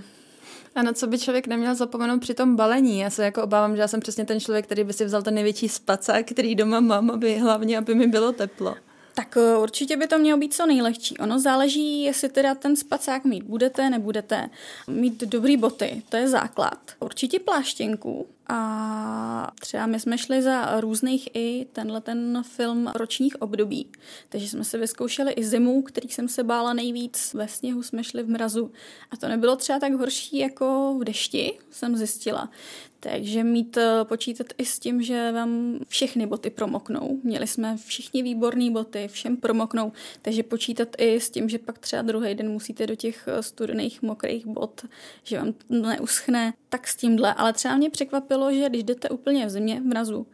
A 0.75 0.83
na 0.83 0.93
co 0.93 1.07
by 1.07 1.19
člověk 1.19 1.47
neměl 1.47 1.75
zapomenout 1.75 2.21
při 2.21 2.35
tom 2.35 2.57
balení? 2.57 2.99
Já 2.99 3.11
se 3.11 3.25
jako 3.25 3.43
obávám, 3.43 3.77
že 3.77 3.83
já 3.83 3.89
jsem 3.89 4.01
přesně 4.01 4.25
ten 4.25 4.41
člověk, 4.41 4.65
který 4.65 4.85
by 4.85 4.93
si 4.93 5.05
vzal 5.05 5.23
ten 5.23 5.35
největší 5.35 5.69
spacák, 5.69 6.27
který 6.27 6.55
doma 6.55 6.81
mám, 6.81 7.11
aby 7.11 7.39
hlavně, 7.39 7.79
aby 7.79 7.95
mi 7.95 8.07
bylo 8.07 8.33
teplo. 8.33 8.77
Tak 9.17 9.37
eh, 9.37 9.59
určitě 9.59 9.97
by 9.97 10.07
to 10.07 10.19
mělo 10.19 10.39
být 10.39 10.55
co 10.55 10.67
nejlehčí. 10.67 11.19
Ono 11.19 11.39
záleží, 11.41 12.03
jestli 12.03 12.29
teda 12.29 12.55
ten 12.55 12.77
spacák 12.77 13.25
mít 13.25 13.45
budete, 13.45 13.91
nebudete. 13.91 14.51
Mít 14.87 15.21
dobrý 15.21 15.57
boty, 15.57 16.03
to 16.09 16.17
je 16.17 16.29
základ. 16.29 16.79
Určitě 17.01 17.39
pláštěnku, 17.39 18.27
a 18.49 19.53
třeba 19.61 19.87
my 19.87 20.01
jsme 20.01 20.19
šli 20.19 20.43
za 20.43 20.81
různých 20.81 21.29
i 21.35 21.67
tenhle 21.73 22.01
ten 22.01 22.43
film 22.47 22.93
ročních 22.95 23.43
období. 23.43 23.91
Takže 24.29 24.49
jsme 24.49 24.65
se 24.65 24.79
vyzkoušeli 24.79 25.33
i 25.33 25.45
zimu, 25.45 25.83
který 25.83 26.09
jsem 26.09 26.29
se 26.29 26.45
bála 26.45 26.73
nejvíc. 26.73 27.35
Ve 27.35 27.49
sněhu 27.49 27.83
jsme 27.83 28.05
šli 28.05 28.23
v 28.23 28.29
mrazu. 28.29 28.73
A 29.11 29.17
to 29.17 29.29
nebylo 29.29 29.57
třeba 29.57 29.79
tak 29.79 29.93
horší 29.93 30.39
jako 30.39 30.97
v 31.01 31.05
dešti, 31.05 31.59
jsem 31.71 31.97
zjistila. 31.97 32.51
Takže 33.01 33.45
mít 33.45 33.77
eh, 33.77 34.05
počítat 34.05 34.47
i 34.59 34.65
s 34.65 34.79
tím, 34.79 35.03
že 35.03 35.33
vám 35.33 35.79
všechny 35.89 36.27
boty 36.27 36.51
promoknou. 36.51 37.21
Měli 37.23 37.47
jsme 37.47 37.77
všichni 37.77 38.23
výborné 38.23 38.71
boty, 38.71 39.09
všem 39.09 39.37
promoknou, 39.37 39.93
takže 40.23 40.43
počítat 40.43 40.89
i 40.99 41.21
s 41.21 41.31
tím, 41.31 41.49
že 41.49 41.59
pak 41.59 41.79
třeba 41.79 42.03
druhý 42.03 42.35
den 42.35 42.51
musíte 42.51 42.87
do 42.87 42.95
těch 42.95 43.29
eh, 43.29 43.43
studených 43.43 44.03
mokrých 44.03 44.47
bot, 44.47 44.85
že 45.25 45.39
vám 45.39 45.55
neuschne, 45.69 46.53
tak 46.69 46.89
s 46.89 46.97
tímhle. 46.97 47.35
Ale 47.35 47.53
třeba 47.53 47.77
mě 47.77 47.91
překvapilo, 47.91 48.36
že 48.51 48.69
když 48.69 48.85
jdete 48.85 49.09
úplně 49.09 49.47
v 49.47 49.51
zimě, 49.51 49.81
v 49.81 49.85
mrazu, 49.85 50.27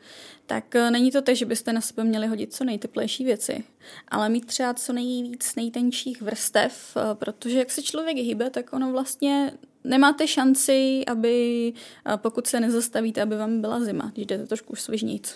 tak 0.46 0.76
eh, 0.76 0.90
není 0.90 1.10
to 1.10 1.22
tak, 1.22 1.36
že 1.36 1.46
byste 1.46 1.72
na 1.72 1.80
sebe 1.80 2.04
měli 2.04 2.26
hodit 2.26 2.54
co 2.54 2.64
nejteplejší 2.64 3.24
věci, 3.24 3.64
ale 4.08 4.28
mít 4.28 4.46
třeba 4.46 4.74
co 4.74 4.92
nejvíc 4.92 5.54
nejtenčích 5.54 6.22
vrstev, 6.22 6.96
protože 7.14 7.58
jak 7.58 7.70
se 7.70 7.82
člověk 7.82 8.16
hýbe, 8.16 8.50
tak 8.50 8.72
ono 8.72 8.92
vlastně 8.92 9.52
nemáte 9.84 10.28
šanci, 10.28 11.02
aby 11.06 11.72
pokud 12.16 12.46
se 12.46 12.60
nezastavíte, 12.60 13.22
aby 13.22 13.36
vám 13.36 13.60
byla 13.60 13.80
zima, 13.80 14.10
když 14.14 14.26
jdete 14.26 14.46
trošku 14.46 14.76
svižnit. 14.76 15.34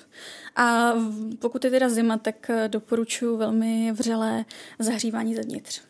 A 0.57 0.93
pokud 1.39 1.65
je 1.65 1.71
teda 1.71 1.89
zima, 1.89 2.17
tak 2.19 2.51
eh, 2.51 2.69
doporučuji 2.69 3.37
velmi 3.37 3.93
vřelé 3.93 4.45
zahřívání 4.79 5.35
zevnitř. 5.35 5.83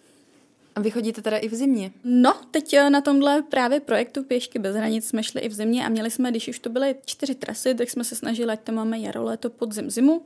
A 0.76 0.80
vy 0.80 0.90
chodíte 0.90 1.23
teda 1.23 1.37
i 1.37 1.49
v 1.49 1.54
zimě? 1.54 1.90
No, 2.04 2.35
teď 2.50 2.75
eh, 2.75 2.90
na 2.90 3.00
tomhle 3.00 3.42
právě 3.42 3.80
projektu 3.80 4.25
Pěšky 4.25 4.59
bez 4.59 4.76
hranic 4.76 5.09
jsme 5.09 5.23
šli 5.23 5.40
i 5.40 5.49
v 5.49 5.52
zimě 5.52 5.87
a 5.87 5.88
měli 5.88 6.11
jsme, 6.11 6.30
když 6.30 6.49
už 6.49 6.59
to 6.59 6.71
byly 6.71 6.95
čtyři 7.04 7.35
trasy, 7.35 7.75
tak 7.75 7.90
jsme 7.90 8.04
se 8.04 8.16
snažili, 8.16 8.52
ať 8.52 8.61
tam 8.61 8.75
máme 8.75 8.99
jaro, 8.99 9.25
léto, 9.25 9.50
podzim, 9.50 9.90
zimu. 9.90 10.23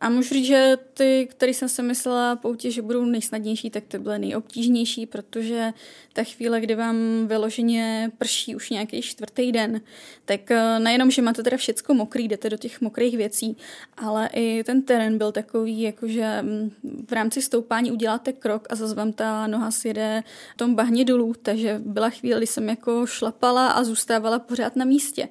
A 0.00 0.08
můžu 0.08 0.34
říct, 0.34 0.46
že 0.46 0.76
ty, 0.94 1.28
které 1.30 1.54
jsem 1.54 1.68
si 1.68 1.82
myslela 1.82 2.36
poutě, 2.36 2.70
že 2.70 2.82
budou 2.82 3.04
nejsnadnější, 3.04 3.70
tak 3.70 3.84
ty 3.88 3.98
byly 3.98 4.18
nejobtížnější, 4.18 5.06
protože 5.06 5.72
ta 6.12 6.24
chvíle, 6.24 6.60
kdy 6.60 6.74
vám 6.74 6.96
vyloženě 7.26 8.10
prší 8.18 8.56
už 8.56 8.70
nějaký 8.70 9.02
čtvrtý 9.02 9.52
den, 9.52 9.80
tak 10.24 10.50
eh, 10.50 10.78
nejenom, 10.78 11.10
že 11.10 11.22
máte 11.22 11.42
teda 11.42 11.56
všecko 11.56 11.94
mokrý, 11.94 12.28
jdete 12.28 12.50
do 12.50 12.56
těch 12.56 12.80
mokrých 12.80 13.16
věcí, 13.16 13.56
ale 13.96 14.30
i 14.32 14.64
ten 14.64 14.82
terén 14.82 15.18
byl 15.18 15.32
takový, 15.32 15.80
jakože 15.80 16.42
mm, 16.42 16.70
v 17.08 17.12
rámci 17.12 17.42
stoupání 17.42 17.92
uděláte 17.92 18.32
krok 18.32 18.66
a 18.70 18.74
zase 18.74 18.94
vám 18.94 19.12
ta 19.12 19.46
noha 19.46 19.70
sjede 19.80 20.22
v 20.54 20.56
tom 20.56 20.74
bahně 20.74 21.04
dolů, 21.04 21.34
takže 21.42 21.80
byla 21.84 22.10
chvíle, 22.10 22.38
kdy 22.38 22.46
jsem 22.46 22.68
jako 22.68 23.06
šlapala 23.06 23.68
a 23.68 23.84
zůstávala 23.84 24.38
pořád 24.38 24.76
na 24.76 24.84
místě. 24.84 25.28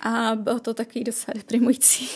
A 0.00 0.34
bylo 0.34 0.60
to 0.60 0.74
takový 0.74 1.04
docela 1.04 1.34
deprimující. 1.36 2.08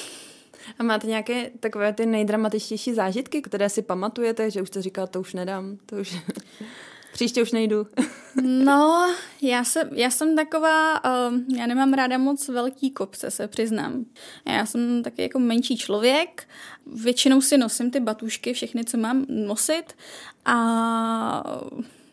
A 0.78 0.82
máte 0.82 1.06
nějaké 1.06 1.50
takové 1.60 1.92
ty 1.92 2.06
nejdramatičtější 2.06 2.94
zážitky, 2.94 3.42
které 3.42 3.68
si 3.68 3.82
pamatujete, 3.82 4.50
že 4.50 4.62
už 4.62 4.68
jste 4.68 4.82
říkal, 4.82 5.06
to 5.06 5.20
už 5.20 5.34
nedám, 5.34 5.78
to 5.86 5.96
už... 5.96 6.16
Příště 7.12 7.42
už 7.42 7.52
nejdu. 7.52 7.86
no, 8.42 9.14
já, 9.42 9.64
se, 9.64 9.90
já 9.92 10.10
jsem 10.10 10.36
taková, 10.36 11.04
uh, 11.04 11.56
já 11.56 11.66
nemám 11.66 11.92
ráda 11.92 12.18
moc 12.18 12.48
velký 12.48 12.90
kopce, 12.90 13.30
se 13.30 13.48
přiznám. 13.48 14.04
Já 14.46 14.66
jsem 14.66 15.02
taky 15.02 15.22
jako 15.22 15.38
menší 15.38 15.76
člověk, 15.76 16.48
většinou 16.86 17.40
si 17.40 17.58
nosím 17.58 17.90
ty 17.90 18.00
batušky, 18.00 18.52
všechny, 18.52 18.84
co 18.84 18.96
mám 18.96 19.26
nosit 19.28 19.84
a 20.44 21.44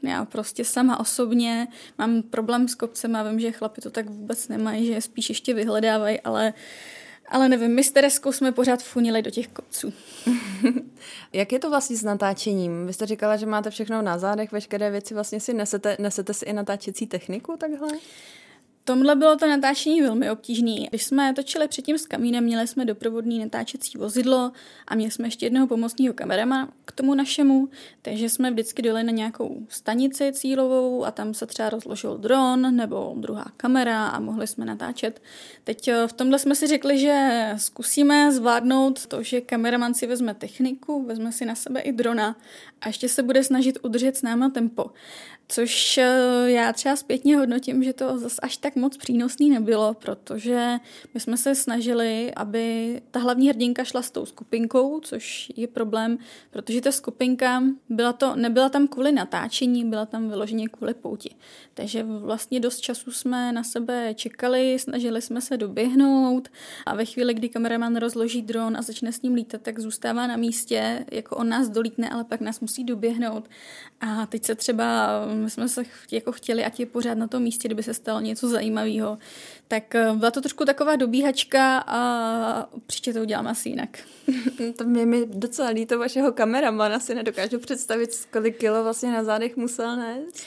já 0.04 0.26
prostě 0.26 0.66
sama 0.66 1.00
osobně 1.00 1.68
mám 1.98 2.22
problém 2.22 2.68
s 2.68 2.76
kopcem 2.76 3.16
a 3.16 3.24
vím, 3.24 3.40
že 3.40 3.52
chlapi 3.52 3.82
to 3.82 3.90
tak 3.90 4.10
vůbec 4.10 4.48
nemají, 4.48 4.88
že 4.88 5.02
spíš 5.02 5.30
ještě 5.30 5.54
vyhledávají, 5.54 6.20
ale 6.22 6.54
ale 7.30 7.50
nevím, 7.50 7.76
my 7.76 7.84
s 7.84 7.92
Tereskou 7.92 8.32
jsme 8.32 8.52
pořád 8.52 8.84
funili 8.84 9.22
do 9.22 9.32
těch 9.32 9.48
kopců. 9.48 9.94
Jak 11.34 11.52
je 11.52 11.60
to 11.60 11.70
vlastně 11.70 11.96
s 11.96 12.04
natáčením? 12.04 12.88
Vy 12.88 12.94
jste 12.94 13.06
říkala, 13.06 13.38
že 13.38 13.46
máte 13.46 13.70
všechno 13.70 14.02
na 14.02 14.18
zádech, 14.18 14.52
veškeré 14.52 14.92
věci 14.92 15.14
vlastně 15.14 15.40
si 15.40 15.54
nesete, 15.54 15.98
nesete 16.00 16.34
si 16.34 16.46
i 16.46 16.54
natáčecí 16.54 17.08
techniku 17.08 17.58
takhle? 17.58 17.90
Tomhle 18.90 19.16
bylo 19.16 19.36
to 19.36 19.48
natáčení 19.48 20.02
velmi 20.02 20.32
obtížné. 20.32 20.88
Když 20.90 21.04
jsme 21.04 21.34
točili 21.34 21.68
předtím 21.68 21.98
s 21.98 22.06
kamínem, 22.06 22.44
měli 22.44 22.68
jsme 22.68 22.86
doprovodný 22.86 23.40
natáčecí 23.40 23.98
vozidlo 23.98 24.52
a 24.88 24.96
měli 24.96 25.12
jsme 25.12 25.28
ještě 25.28 25.46
jednoho 25.46 25.68
pomocného 25.68 26.14
kamerama 26.14 26.70
k 26.86 26.92
tomu 26.92 27.16
našemu, 27.16 27.70
takže 28.02 28.30
jsme 28.30 28.52
vždycky 28.52 28.82
dali 28.82 29.04
na 29.04 29.12
nějakou 29.12 29.66
stanici 29.70 30.32
cílovou 30.34 31.06
a 31.06 31.12
tam 31.12 31.34
se 31.34 31.46
třeba 31.46 31.70
rozložil 31.70 32.18
dron 32.18 32.76
nebo 32.76 33.14
druhá 33.18 33.46
kamera 33.58 34.08
a 34.08 34.20
mohli 34.20 34.48
jsme 34.48 34.66
natáčet. 34.66 35.22
Teď 35.64 35.88
eh, 35.88 36.08
v 36.08 36.14
tomhle 36.14 36.40
jsme 36.40 36.56
si 36.56 36.68
řekli, 36.68 37.00
že 37.00 37.50
zkusíme 37.58 38.32
zvládnout 38.32 39.06
to, 39.06 39.24
že 39.24 39.42
kameraman 39.42 39.94
si 39.94 40.08
vezme 40.08 40.34
techniku, 40.34 41.04
vezme 41.04 41.32
si 41.32 41.46
na 41.46 41.56
sebe 41.56 41.80
i 41.80 41.92
drona 41.92 42.36
a 42.82 42.88
ještě 42.88 43.10
se 43.10 43.24
bude 43.24 43.44
snažit 43.44 43.78
udržet 43.82 44.18
s 44.18 44.22
náma 44.22 44.50
tempo. 44.50 44.92
Což 45.52 45.98
eh, 45.98 46.52
já 46.52 46.74
třeba 46.74 46.96
zpětně 46.96 47.38
hodnotím, 47.38 47.84
že 47.84 47.94
to 47.94 48.20
zase 48.20 48.42
až 48.42 48.58
tak 48.58 48.76
moc 48.76 48.98
přínosný 48.98 49.50
nebylo, 49.50 49.94
protože 49.94 50.78
my 51.14 51.20
jsme 51.20 51.38
se 51.38 51.56
snažili, 51.56 52.34
aby 52.36 53.02
ta 53.12 53.20
hlavní 53.20 53.50
hrdinka 53.50 53.84
šla 53.84 54.02
s 54.02 54.12
tou 54.12 54.26
skupinkou, 54.26 55.00
což 55.00 55.52
je 55.56 55.68
problém, 55.68 56.18
protože 56.52 56.82
ta 56.82 56.92
skupinka 56.92 57.64
byla 57.90 58.14
to, 58.14 58.36
nebyla 58.36 58.70
tam 58.70 58.88
kvůli 58.88 59.12
natáčení, 59.12 59.86
byla 59.86 60.06
tam 60.06 60.30
vyloženě 60.30 60.68
kvůli 60.68 60.94
pouti. 60.94 61.36
Takže 61.74 62.04
vlastně 62.04 62.60
dost 62.60 62.80
času 62.80 63.12
jsme 63.12 63.52
na 63.52 63.64
sebe 63.64 64.14
čekali, 64.14 64.80
snažili 64.80 65.22
jsme 65.22 65.42
se 65.42 65.58
doběhnout 65.58 66.50
a 66.86 66.96
ve 66.96 67.06
chvíli, 67.06 67.34
kdy 67.34 67.50
kameraman 67.50 67.96
rozloží 67.96 68.42
dron 68.42 68.78
a 68.78 68.82
začne 68.82 69.12
s 69.12 69.22
ním 69.22 69.34
lítat, 69.34 69.62
tak 69.62 69.80
zůstává 69.80 70.28
na 70.28 70.38
místě, 70.38 71.06
jako 71.12 71.36
on 71.36 71.50
nás 71.50 71.70
dolítne, 71.70 72.10
ale 72.10 72.24
pak 72.24 72.42
nás 72.42 72.60
musí 72.60 72.84
doběhnout. 72.84 73.50
A 74.02 74.26
teď 74.26 74.46
se 74.46 74.56
třeba 74.56 75.10
my 75.40 75.50
jsme 75.50 75.70
se 75.70 75.84
jako 76.12 76.32
chtěli, 76.32 76.66
ať 76.66 76.80
je 76.80 76.86
pořád 76.86 77.14
na 77.14 77.28
tom 77.28 77.44
místě, 77.44 77.68
kdyby 77.68 77.84
se 77.84 77.94
stalo 77.94 78.20
něco 78.20 78.50
zajímavého. 78.50 79.18
Tak 79.68 79.96
eh, 79.96 80.14
byla 80.16 80.32
to 80.32 80.42
trošku 80.42 80.66
taková 80.66 80.96
dobíhačka 80.96 81.84
a 81.88 82.70
příště 82.86 83.14
to 83.14 83.22
udělám 83.22 83.48
asi 83.48 83.70
jinak. 83.70 84.00
to 84.78 84.84
mě 84.84 85.06
mi 85.06 85.26
docela 85.26 85.70
líto 85.70 86.00
vašeho 86.00 86.32
kameramana, 86.32 87.00
si 87.00 87.16
nedokážu 87.16 87.60
představit, 87.60 88.10
kolik 88.32 88.58
kilo 88.58 88.84
vlastně 88.84 89.12
na 89.12 89.24
zádech 89.24 89.58
musel 89.58 89.98
nést. 89.98 90.44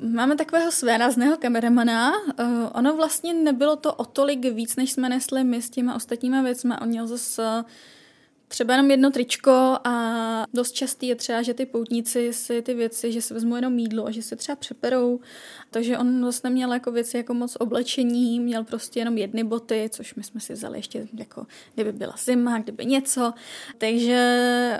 Máme 0.00 0.36
takového 0.36 0.72
svérázného 0.72 1.36
kameramana. 1.36 2.12
Uh, 2.12 2.46
ono 2.72 2.96
vlastně 2.96 3.34
nebylo 3.34 3.76
to 3.76 3.94
o 3.94 4.04
tolik 4.04 4.44
víc, 4.44 4.76
než 4.76 4.92
jsme 4.92 5.08
nesli 5.08 5.44
my 5.44 5.62
s 5.62 5.70
těma 5.70 5.94
ostatníma 5.94 6.42
věcmi. 6.42 6.74
On 6.82 6.88
měl 6.88 7.06
zase 7.06 7.64
třeba 8.48 8.74
jenom 8.74 8.90
jedno 8.90 9.10
tričko 9.10 9.78
a 9.84 10.44
dost 10.54 10.72
častý 10.72 11.06
je 11.06 11.14
třeba, 11.14 11.42
že 11.42 11.54
ty 11.54 11.66
poutníci 11.66 12.32
si 12.32 12.62
ty 12.62 12.74
věci, 12.74 13.12
že 13.12 13.22
si 13.22 13.34
vezmou 13.34 13.56
jenom 13.56 13.72
mídlo 13.72 14.06
a 14.06 14.10
že 14.10 14.22
se 14.22 14.36
třeba 14.36 14.56
přeperou. 14.56 15.20
Takže 15.70 15.98
on 15.98 16.20
vlastně 16.20 16.50
neměl 16.50 16.72
jako 16.72 16.92
věci 16.92 17.16
jako 17.16 17.34
moc 17.34 17.56
oblečení, 17.56 18.40
měl 18.40 18.64
prostě 18.64 19.00
jenom 19.00 19.18
jedny 19.18 19.44
boty, 19.44 19.88
což 19.92 20.14
my 20.14 20.22
jsme 20.22 20.40
si 20.40 20.52
vzali 20.52 20.78
ještě 20.78 21.08
jako, 21.18 21.46
kdyby 21.74 21.92
byla 21.92 22.14
zima, 22.24 22.58
kdyby 22.58 22.86
něco. 22.86 23.32
Takže 23.78 24.14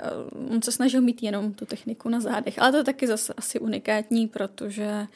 eh, 0.03 0.11
on 0.53 0.61
se 0.61 0.71
snažil 0.71 1.01
mít 1.01 1.23
jenom 1.23 1.53
tu 1.53 1.65
techniku 1.65 2.09
na 2.09 2.19
zádech. 2.19 2.59
Ale 2.59 2.71
to 2.71 2.77
je 2.77 2.83
taky 2.83 3.07
zase 3.07 3.33
asi 3.37 3.59
unikátní, 3.59 4.27
protože 4.27 5.07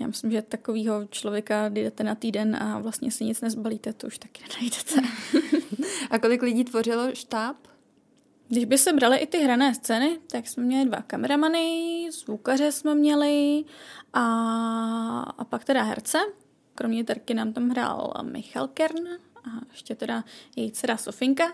já 0.00 0.06
myslím, 0.06 0.30
že 0.30 0.42
takového 0.42 1.06
člověka, 1.10 1.68
jdete 1.68 2.04
na 2.04 2.14
týden 2.14 2.56
a 2.56 2.78
vlastně 2.78 3.10
si 3.10 3.24
nic 3.24 3.40
nezbalíte, 3.40 3.92
to 3.92 4.06
už 4.06 4.18
taky 4.18 4.42
nenajdete. 4.48 5.08
a 6.10 6.18
kolik 6.18 6.42
lidí 6.42 6.64
tvořilo 6.64 7.14
štáb? 7.14 7.56
Když 8.52 8.64
by 8.64 8.78
se 8.78 8.92
brali 8.92 9.18
i 9.18 9.26
ty 9.26 9.38
hrané 9.38 9.74
scény, 9.74 10.18
tak 10.30 10.48
jsme 10.48 10.62
měli 10.62 10.84
dva 10.84 11.02
kameramany, 11.02 12.08
zvukaře 12.12 12.72
jsme 12.72 12.94
měli 12.94 13.64
a, 14.12 14.22
a 15.38 15.44
pak 15.44 15.64
teda 15.64 15.82
herce. 15.82 16.18
Kromě 16.74 17.04
Terky 17.04 17.34
nám 17.34 17.52
tam 17.52 17.68
hrál 17.68 18.12
Michal 18.22 18.68
Kern 18.68 19.08
a 19.44 19.48
ještě 19.70 19.94
teda 19.94 20.24
její 20.56 20.72
dcera 20.72 20.96
Sofinka. 20.96 21.52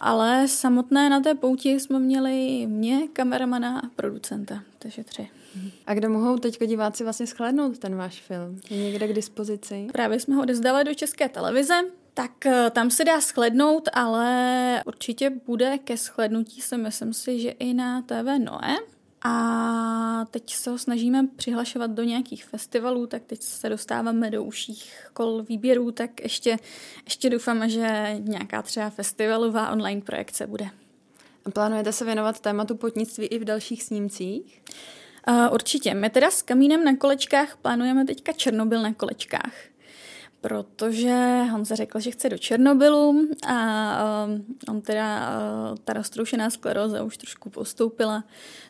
Ale 0.00 0.48
samotné 0.48 1.10
na 1.10 1.20
té 1.20 1.34
pouti 1.34 1.80
jsme 1.80 1.98
měli 1.98 2.66
mě, 2.66 3.08
kameramana 3.12 3.78
a 3.80 3.88
producenta, 3.96 4.62
takže 4.78 5.04
tři. 5.04 5.28
A 5.86 5.94
kde 5.94 6.08
mohou 6.08 6.38
teď 6.38 6.66
diváci 6.66 7.04
vlastně 7.04 7.26
shlédnout 7.26 7.78
ten 7.78 7.96
váš 7.96 8.22
film? 8.22 8.60
Je 8.70 8.76
někde 8.76 9.08
k 9.08 9.12
dispozici? 9.12 9.86
Právě 9.92 10.20
jsme 10.20 10.34
ho 10.34 10.42
odezdali 10.42 10.84
do 10.84 10.94
České 10.94 11.28
televize, 11.28 11.74
tak 12.14 12.46
eh, 12.46 12.70
tam 12.70 12.90
se 12.90 13.04
dá 13.04 13.20
shlednout, 13.20 13.88
ale 13.92 14.82
určitě 14.86 15.30
bude 15.30 15.78
ke 15.78 15.96
shlednutí 15.96 16.60
se 16.60 16.76
myslím 16.76 17.12
si, 17.12 17.40
že 17.40 17.50
i 17.50 17.74
na 17.74 18.02
TV 18.02 18.38
Noe. 18.38 18.76
A 19.26 20.24
teď 20.30 20.54
se 20.54 20.70
ho 20.70 20.78
snažíme 20.78 21.26
přihlašovat 21.36 21.90
do 21.90 22.02
nějakých 22.02 22.44
festivalů, 22.44 23.06
tak 23.06 23.22
teď 23.26 23.42
se 23.42 23.68
dostáváme 23.68 24.30
do 24.30 24.44
užších 24.44 25.06
kol 25.12 25.42
výběrů, 25.42 25.90
tak 25.90 26.20
ještě, 26.22 26.56
ještě 27.04 27.30
doufáme, 27.30 27.68
že 27.68 28.16
nějaká 28.18 28.62
třeba 28.62 28.90
festivalová 28.90 29.72
online 29.72 30.00
projekce 30.00 30.46
bude. 30.46 30.66
A 31.44 31.50
plánujete 31.50 31.92
se 31.92 32.04
věnovat 32.04 32.40
tématu 32.40 32.76
potnictví 32.76 33.26
i 33.26 33.38
v 33.38 33.44
dalších 33.44 33.82
snímcích? 33.82 34.62
Uh, 35.28 35.54
určitě. 35.54 35.94
My 35.94 36.10
teda 36.10 36.30
s 36.30 36.42
Kamínem 36.42 36.84
na 36.84 36.96
kolečkách 36.96 37.56
plánujeme 37.56 38.04
teďka 38.04 38.32
Černobyl 38.32 38.82
na 38.82 38.94
kolečkách 38.94 39.52
protože 40.44 41.42
on 41.54 41.64
se 41.64 41.76
řekl, 41.76 42.00
že 42.00 42.10
chce 42.10 42.28
do 42.28 42.38
Černobylu 42.38 43.28
a 43.46 43.56
uh, 44.26 44.40
on 44.68 44.80
teda, 44.80 45.38
uh, 45.70 45.76
ta 45.84 45.92
roztroušená 45.92 46.50
skleróza 46.50 47.02
už 47.02 47.16
trošku 47.16 47.50
postoupila, 47.50 48.24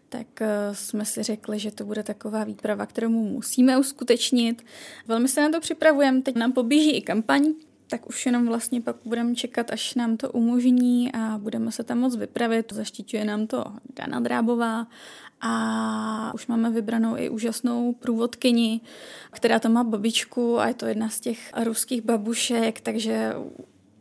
tak 0.09 0.27
uh, 0.41 0.47
jsme 0.73 1.05
si 1.05 1.23
řekli, 1.23 1.59
že 1.59 1.71
to 1.71 1.85
bude 1.85 2.03
taková 2.03 2.45
výprava, 2.45 2.87
kterou 2.87 3.09
musíme 3.09 3.79
uskutečnit. 3.79 4.65
Velmi 5.07 5.29
se 5.29 5.41
na 5.41 5.51
to 5.51 5.61
připravujeme, 5.61 6.23
teď 6.23 6.37
nám 6.37 6.53
poběží 6.53 6.91
i 6.91 7.03
kampaň, 7.03 7.55
tak 7.89 8.09
už 8.09 8.27
jenom 8.27 8.47
vlastně 8.47 8.81
pak 8.81 8.97
budeme 9.05 9.35
čekat, 9.35 9.71
až 9.71 9.95
nám 9.95 10.17
to 10.17 10.31
umožní 10.31 11.13
a 11.13 11.39
budeme 11.39 11.73
se 11.73 11.85
tam 11.85 11.99
moc 11.99 12.17
vypravit. 12.17 12.73
Zaštiťuje 12.73 13.25
nám 13.25 13.47
to 13.47 13.65
Dana 13.97 14.21
Drábová 14.21 14.87
a 15.41 16.33
už 16.35 16.47
máme 16.47 16.71
vybranou 16.71 17.17
i 17.17 17.29
úžasnou 17.29 17.93
průvodkyni, 17.93 18.81
která 19.31 19.59
to 19.59 19.69
má 19.69 19.85
babičku 19.85 20.61
a 20.61 20.69
je 20.69 20.75
to 20.75 20.87
jedna 20.87 21.09
z 21.09 21.21
těch 21.21 21.39
ruských 21.65 22.03
babušek, 22.03 22.81
takže 22.81 23.33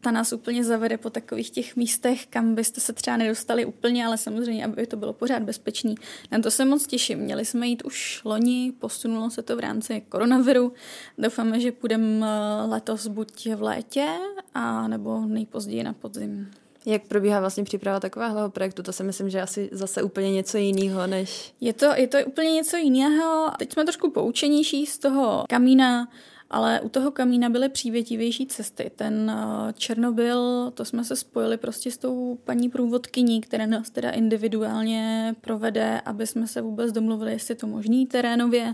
ta 0.03 0.11
nás 0.11 0.33
úplně 0.33 0.63
zavede 0.63 0.97
po 0.97 1.09
takových 1.09 1.49
těch 1.49 1.75
místech, 1.75 2.27
kam 2.27 2.55
byste 2.55 2.81
se 2.81 2.93
třeba 2.93 3.17
nedostali 3.17 3.65
úplně, 3.65 4.05
ale 4.05 4.17
samozřejmě, 4.17 4.65
aby 4.65 4.87
to 4.87 4.97
bylo 4.97 5.13
pořád 5.13 5.43
bezpečný. 5.43 5.95
Na 6.31 6.39
to 6.39 6.51
se 6.51 6.65
moc 6.65 6.87
těším. 6.87 7.19
Měli 7.19 7.45
jsme 7.45 7.67
jít 7.67 7.83
už 7.83 8.21
loni, 8.25 8.73
posunulo 8.79 9.29
se 9.29 9.41
to 9.41 9.55
v 9.55 9.59
rámci 9.59 10.01
koronaviru. 10.09 10.73
Doufáme, 11.17 11.59
že 11.59 11.71
půjdeme 11.71 12.27
eh, 12.27 12.67
letos 12.67 13.07
buď 13.07 13.47
v 13.55 13.61
létě, 13.61 14.07
a 14.53 14.87
nebo 14.87 15.21
nejpozději 15.25 15.83
na 15.83 15.93
podzim. 15.93 16.51
Jak 16.85 17.07
probíhá 17.07 17.39
vlastně 17.39 17.63
příprava 17.63 17.99
takového 17.99 18.49
projektu? 18.49 18.83
To 18.83 18.93
si 18.93 19.03
myslím, 19.03 19.29
že 19.29 19.41
asi 19.41 19.69
zase 19.71 20.03
úplně 20.03 20.31
něco 20.31 20.57
jiného, 20.57 21.07
než... 21.07 21.53
Je 21.61 21.73
to, 21.73 21.85
je 21.95 22.07
to 22.07 22.17
úplně 22.25 22.51
něco 22.51 22.77
jiného. 22.77 23.51
Teď 23.59 23.73
jsme 23.73 23.83
trošku 23.83 24.11
poučenější 24.11 24.85
z 24.85 24.97
toho 24.97 25.45
kamína, 25.49 26.07
ale 26.53 26.81
u 26.81 26.89
toho 26.89 27.11
kamína 27.11 27.49
byly 27.49 27.69
přívětivější 27.69 28.47
cesty. 28.47 28.91
Ten 28.95 29.31
eh, 29.31 29.73
Černobyl, 29.73 30.71
to 30.71 30.85
jsme 30.85 31.03
se 31.03 31.15
spojili 31.15 31.57
prostě 31.57 31.91
s 31.91 31.97
tou 31.97 32.39
paní 32.43 32.69
průvodkyní, 32.69 33.41
která 33.41 33.65
nás 33.65 33.89
teda 33.89 34.09
individuálně 34.09 35.35
provede, 35.41 36.01
aby 36.05 36.27
jsme 36.27 36.47
se 36.47 36.61
vůbec 36.61 36.91
domluvili, 36.91 37.31
jestli 37.31 37.55
to 37.55 37.67
možný 37.67 38.07
terénově. 38.07 38.73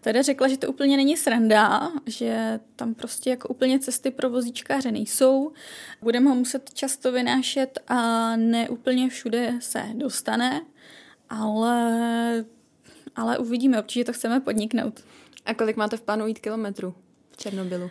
Teda 0.00 0.22
řekla, 0.22 0.48
že 0.48 0.56
to 0.56 0.68
úplně 0.68 0.96
není 0.96 1.16
sranda, 1.16 1.92
že 2.06 2.60
tam 2.76 2.94
prostě 2.94 3.30
jako 3.30 3.48
úplně 3.48 3.78
cesty 3.78 4.10
pro 4.10 4.30
vozíčkáře 4.30 4.92
nejsou. 4.92 5.52
Budeme 6.02 6.30
ho 6.30 6.34
muset 6.36 6.74
často 6.74 7.12
vynášet 7.12 7.78
a 7.88 8.36
ne 8.36 8.68
úplně 8.68 9.08
všude 9.08 9.54
se 9.60 9.84
dostane, 9.94 10.60
ale, 11.30 12.44
ale 13.16 13.38
uvidíme, 13.38 13.78
určitě 13.78 14.04
to 14.04 14.12
chceme 14.12 14.40
podniknout. 14.40 15.04
A 15.46 15.54
kolik 15.54 15.76
máte 15.76 15.96
v 15.96 16.02
plánu 16.02 16.26
jít 16.26 16.38
kilometrů 16.38 16.94
v 17.34 17.36
Černobylu? 17.36 17.90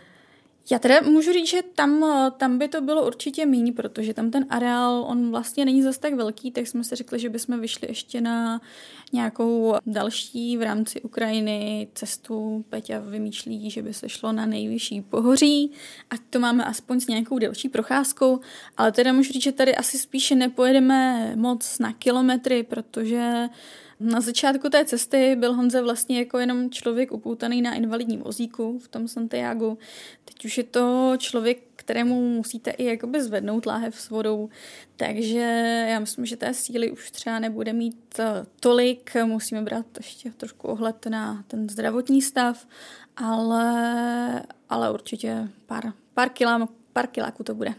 Já 0.70 0.78
teda 0.78 1.00
můžu 1.00 1.32
říct, 1.32 1.48
že 1.48 1.62
tam, 1.74 2.04
tam 2.36 2.58
by 2.58 2.68
to 2.68 2.80
bylo 2.80 3.06
určitě 3.06 3.46
méně, 3.46 3.72
protože 3.72 4.14
tam 4.14 4.30
ten 4.30 4.46
areál, 4.50 5.04
on 5.08 5.30
vlastně 5.30 5.64
není 5.64 5.82
zase 5.82 6.00
tak 6.00 6.14
velký, 6.14 6.50
tak 6.50 6.66
jsme 6.66 6.84
si 6.84 6.96
řekli, 6.96 7.18
že 7.18 7.28
bychom 7.28 7.60
vyšli 7.60 7.88
ještě 7.88 8.20
na 8.20 8.60
nějakou 9.12 9.74
další 9.86 10.56
v 10.56 10.62
rámci 10.62 11.00
Ukrajiny 11.00 11.88
cestu. 11.94 12.64
Peťa 12.68 12.98
vymýšlí, 12.98 13.70
že 13.70 13.82
by 13.82 13.94
se 13.94 14.08
šlo 14.08 14.32
na 14.32 14.46
nejvyšší 14.46 15.00
pohoří 15.00 15.70
a 16.10 16.14
to 16.30 16.40
máme 16.40 16.64
aspoň 16.64 17.00
s 17.00 17.06
nějakou 17.06 17.38
delší 17.38 17.68
procházkou, 17.68 18.40
ale 18.76 18.92
teda 18.92 19.12
můžu 19.12 19.32
říct, 19.32 19.42
že 19.42 19.52
tady 19.52 19.76
asi 19.76 19.98
spíše 19.98 20.34
nepojedeme 20.34 21.32
moc 21.36 21.78
na 21.78 21.92
kilometry, 21.92 22.62
protože 22.62 23.48
na 24.04 24.20
začátku 24.20 24.68
té 24.68 24.84
cesty 24.84 25.36
byl 25.36 25.54
Honza 25.54 25.82
vlastně 25.82 26.18
jako 26.18 26.38
jenom 26.38 26.70
člověk 26.70 27.12
upoutaný 27.12 27.62
na 27.62 27.74
invalidní 27.74 28.16
vozíku 28.16 28.78
v 28.78 28.88
tom 28.88 29.08
Santiago. 29.08 29.76
Teď 30.24 30.44
už 30.44 30.58
je 30.58 30.64
to 30.64 31.14
člověk, 31.18 31.58
kterému 31.76 32.28
musíte 32.28 32.70
i 32.70 32.84
jakoby 32.84 33.22
zvednout 33.22 33.66
láhev 33.66 34.00
s 34.00 34.10
vodou, 34.10 34.48
takže 34.96 35.40
já 35.88 35.98
myslím, 35.98 36.26
že 36.26 36.36
té 36.36 36.54
síly 36.54 36.90
už 36.90 37.10
třeba 37.10 37.38
nebude 37.38 37.72
mít 37.72 38.18
eh, 38.18 38.46
tolik, 38.60 39.12
musíme 39.24 39.62
brát 39.62 39.86
ještě 39.96 40.30
trošku 40.30 40.68
ohled 40.68 41.06
na 41.06 41.44
ten 41.48 41.68
zdravotní 41.68 42.22
stav, 42.22 42.66
ale, 43.16 44.42
ale 44.68 44.90
určitě 44.90 45.48
pár, 45.66 45.92
pár 46.14 46.28
kilám, 46.28 46.68
pár 46.94 47.06
kiláků 47.06 47.44
to 47.44 47.54
bude. 47.54 47.74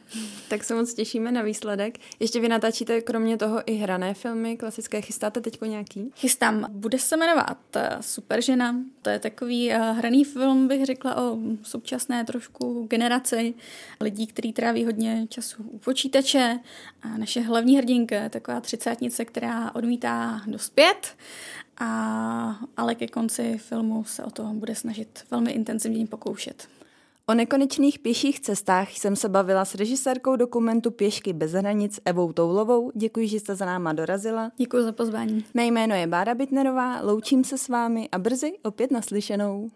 Tak 0.47 0.63
se 0.63 0.75
moc 0.75 0.93
těšíme 0.93 1.31
na 1.31 1.41
výsledek. 1.41 1.97
Ještě 2.19 2.39
vy 2.39 2.49
natáčíte 2.49 3.01
kromě 3.01 3.37
toho 3.37 3.61
i 3.65 3.73
hrané 3.73 4.13
filmy 4.13 4.57
klasické. 4.57 5.01
Chystáte 5.01 5.41
teď 5.41 5.61
nějaký? 5.61 6.11
Chystám. 6.15 6.67
Bude 6.69 6.99
se 6.99 7.17
jmenovat 7.17 7.57
eh, 7.75 7.97
Super 8.01 8.41
žena. 8.41 8.75
To 9.01 9.09
je 9.09 9.19
takový 9.19 9.69
uh, 9.69 9.75
hraný 9.75 10.23
film, 10.23 10.67
bych 10.67 10.85
řekla, 10.85 11.21
o 11.23 11.37
současné 11.63 12.25
trošku 12.25 12.87
generaci 12.89 13.53
lidí, 14.01 14.27
kteří 14.27 14.53
tráví 14.53 14.85
hodně 14.85 15.27
času 15.29 15.63
u 15.63 15.77
počítače. 15.77 16.59
A 17.01 17.17
naše 17.17 17.41
hlavní 17.41 17.77
hrdinka 17.77 18.15
je 18.15 18.29
taková 18.29 18.61
třicátnice, 18.61 19.25
která 19.25 19.75
odmítá 19.75 20.41
dospět 20.47 21.15
a, 21.77 22.59
ale 22.77 22.95
ke 22.95 23.07
konci 23.07 23.57
filmu 23.57 24.03
se 24.03 24.23
o 24.23 24.31
to 24.31 24.43
bude 24.43 24.75
snažit 24.75 25.25
velmi 25.31 25.51
intenzivně 25.51 26.07
pokoušet. 26.07 26.74
O 27.29 27.33
nekonečných 27.33 27.99
pěších 27.99 28.39
cestách 28.39 28.91
jsem 28.91 29.15
se 29.15 29.29
bavila 29.29 29.65
s 29.65 29.75
režisérkou 29.75 30.35
dokumentu 30.35 30.91
Pěšky 30.91 31.33
bez 31.33 31.51
hranic 31.51 31.99
Evou 32.05 32.33
Toulovou. 32.33 32.91
Děkuji, 32.95 33.27
že 33.27 33.39
jste 33.39 33.55
za 33.55 33.65
náma 33.65 33.93
dorazila. 33.93 34.51
Děkuji 34.57 34.83
za 34.83 34.91
pozvání. 34.91 35.45
Mé 35.53 35.65
jméno 35.65 35.95
je 35.95 36.07
Bára 36.07 36.35
Bitnerová, 36.35 37.01
loučím 37.01 37.43
se 37.43 37.57
s 37.57 37.67
vámi 37.67 38.09
a 38.11 38.19
brzy 38.19 38.53
opět 38.63 38.91
naslyšenou. 38.91 39.69